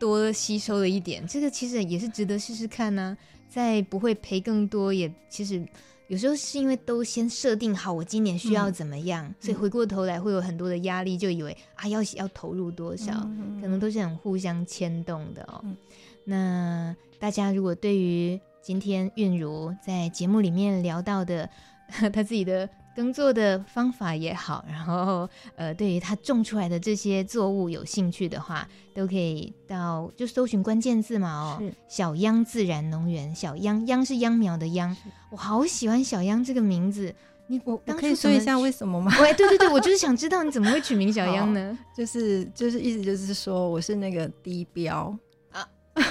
[0.00, 3.46] 多吸收了一点，这个其实也是值得试试看呢、啊。
[3.48, 5.64] 在不会赔更多，也其实
[6.08, 15.60] 有时候是因为都先设定好我今年需要怎么样，嗯、所以回过头来会有很多的压力，就以为啊要要投入多少，嗯、可能都是很互相牵动的哦。
[15.64, 15.76] 嗯、
[16.24, 21.48] 那大家如果对于今天韵如在节目里面聊到的
[21.88, 22.68] 他自己的。
[22.96, 34.96] 耕作的方法也好，然后呃，对于他种出来的这些作物有兴趣的话，都可以到就搜寻关键字嘛哦，是小秧自然农园，小秧秧是秧苗的秧，
[35.30, 37.14] 我好喜欢小秧这个名字。
[37.48, 39.12] 你我我可以说一下为什么吗？
[39.22, 41.78] 喂，对对对，我就是想知道你怎么会取名小秧呢？
[41.96, 45.16] 就是就是意思就是说我是那个低标
[45.52, 45.68] 啊。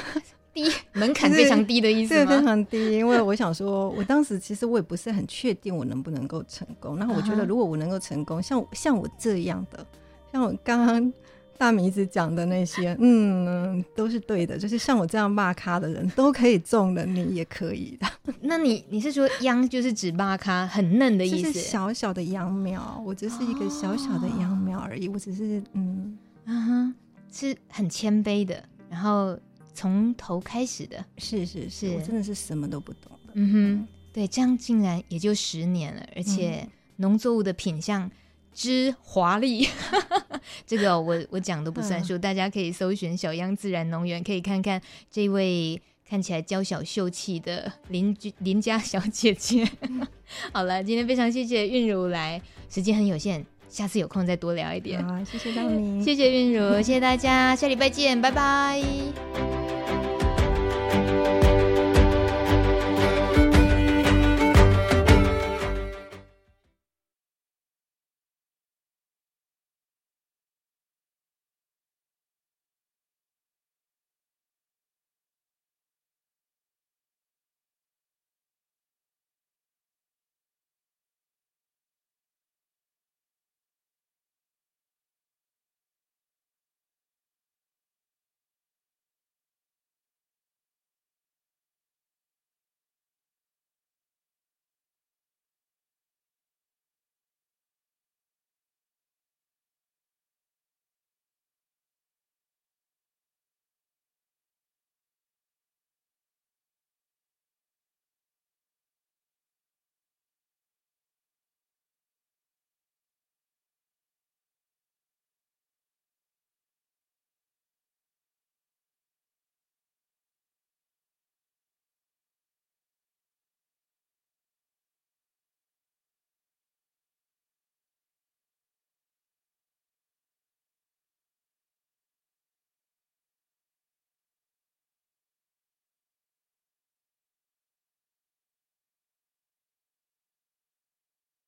[0.56, 2.26] 低 门槛非常低的意思吗？
[2.26, 2.94] 对，非常低。
[2.94, 6.98] 因为我想说，我当时其实我也不是很确定我能不能够成功。
[6.98, 9.86] 然后我觉得，如果我能够成功，像像我这样的，
[10.32, 11.14] 像我刚刚
[11.58, 14.58] 大米子讲的那些，嗯，都是对的。
[14.58, 18.08] 就是像我这样骂咖的人都可以中的，你也可以的。
[18.42, 21.52] 那你你是说秧就是指骂咖很嫩的意思？
[21.52, 25.10] 是小小的秧苗，我只是一个小小的秧苗而已。
[25.10, 26.96] 我只是嗯嗯哼，
[27.32, 29.38] 是很谦卑的，然后。
[29.76, 33.34] 从头开始的，是是是，我真的是什么都不懂的。
[33.34, 38.10] 嗯哼，对，这样竟然也就十年了，而且农作物的品相
[38.54, 39.68] 之华丽，
[40.66, 49.70] 这个我我讲都不算数，大家可以搜寻小央自然农园，可以看看这位看起来娇小秀气的邻居邻家小姐姐。
[50.54, 55.06] 好了，今天非常谢谢韵如来，时间很有限，下次有空再多聊一点。
[55.06, 59.65] 好，谢谢大明，谢谢韵如，谢谢大家，下礼拜见，拜拜。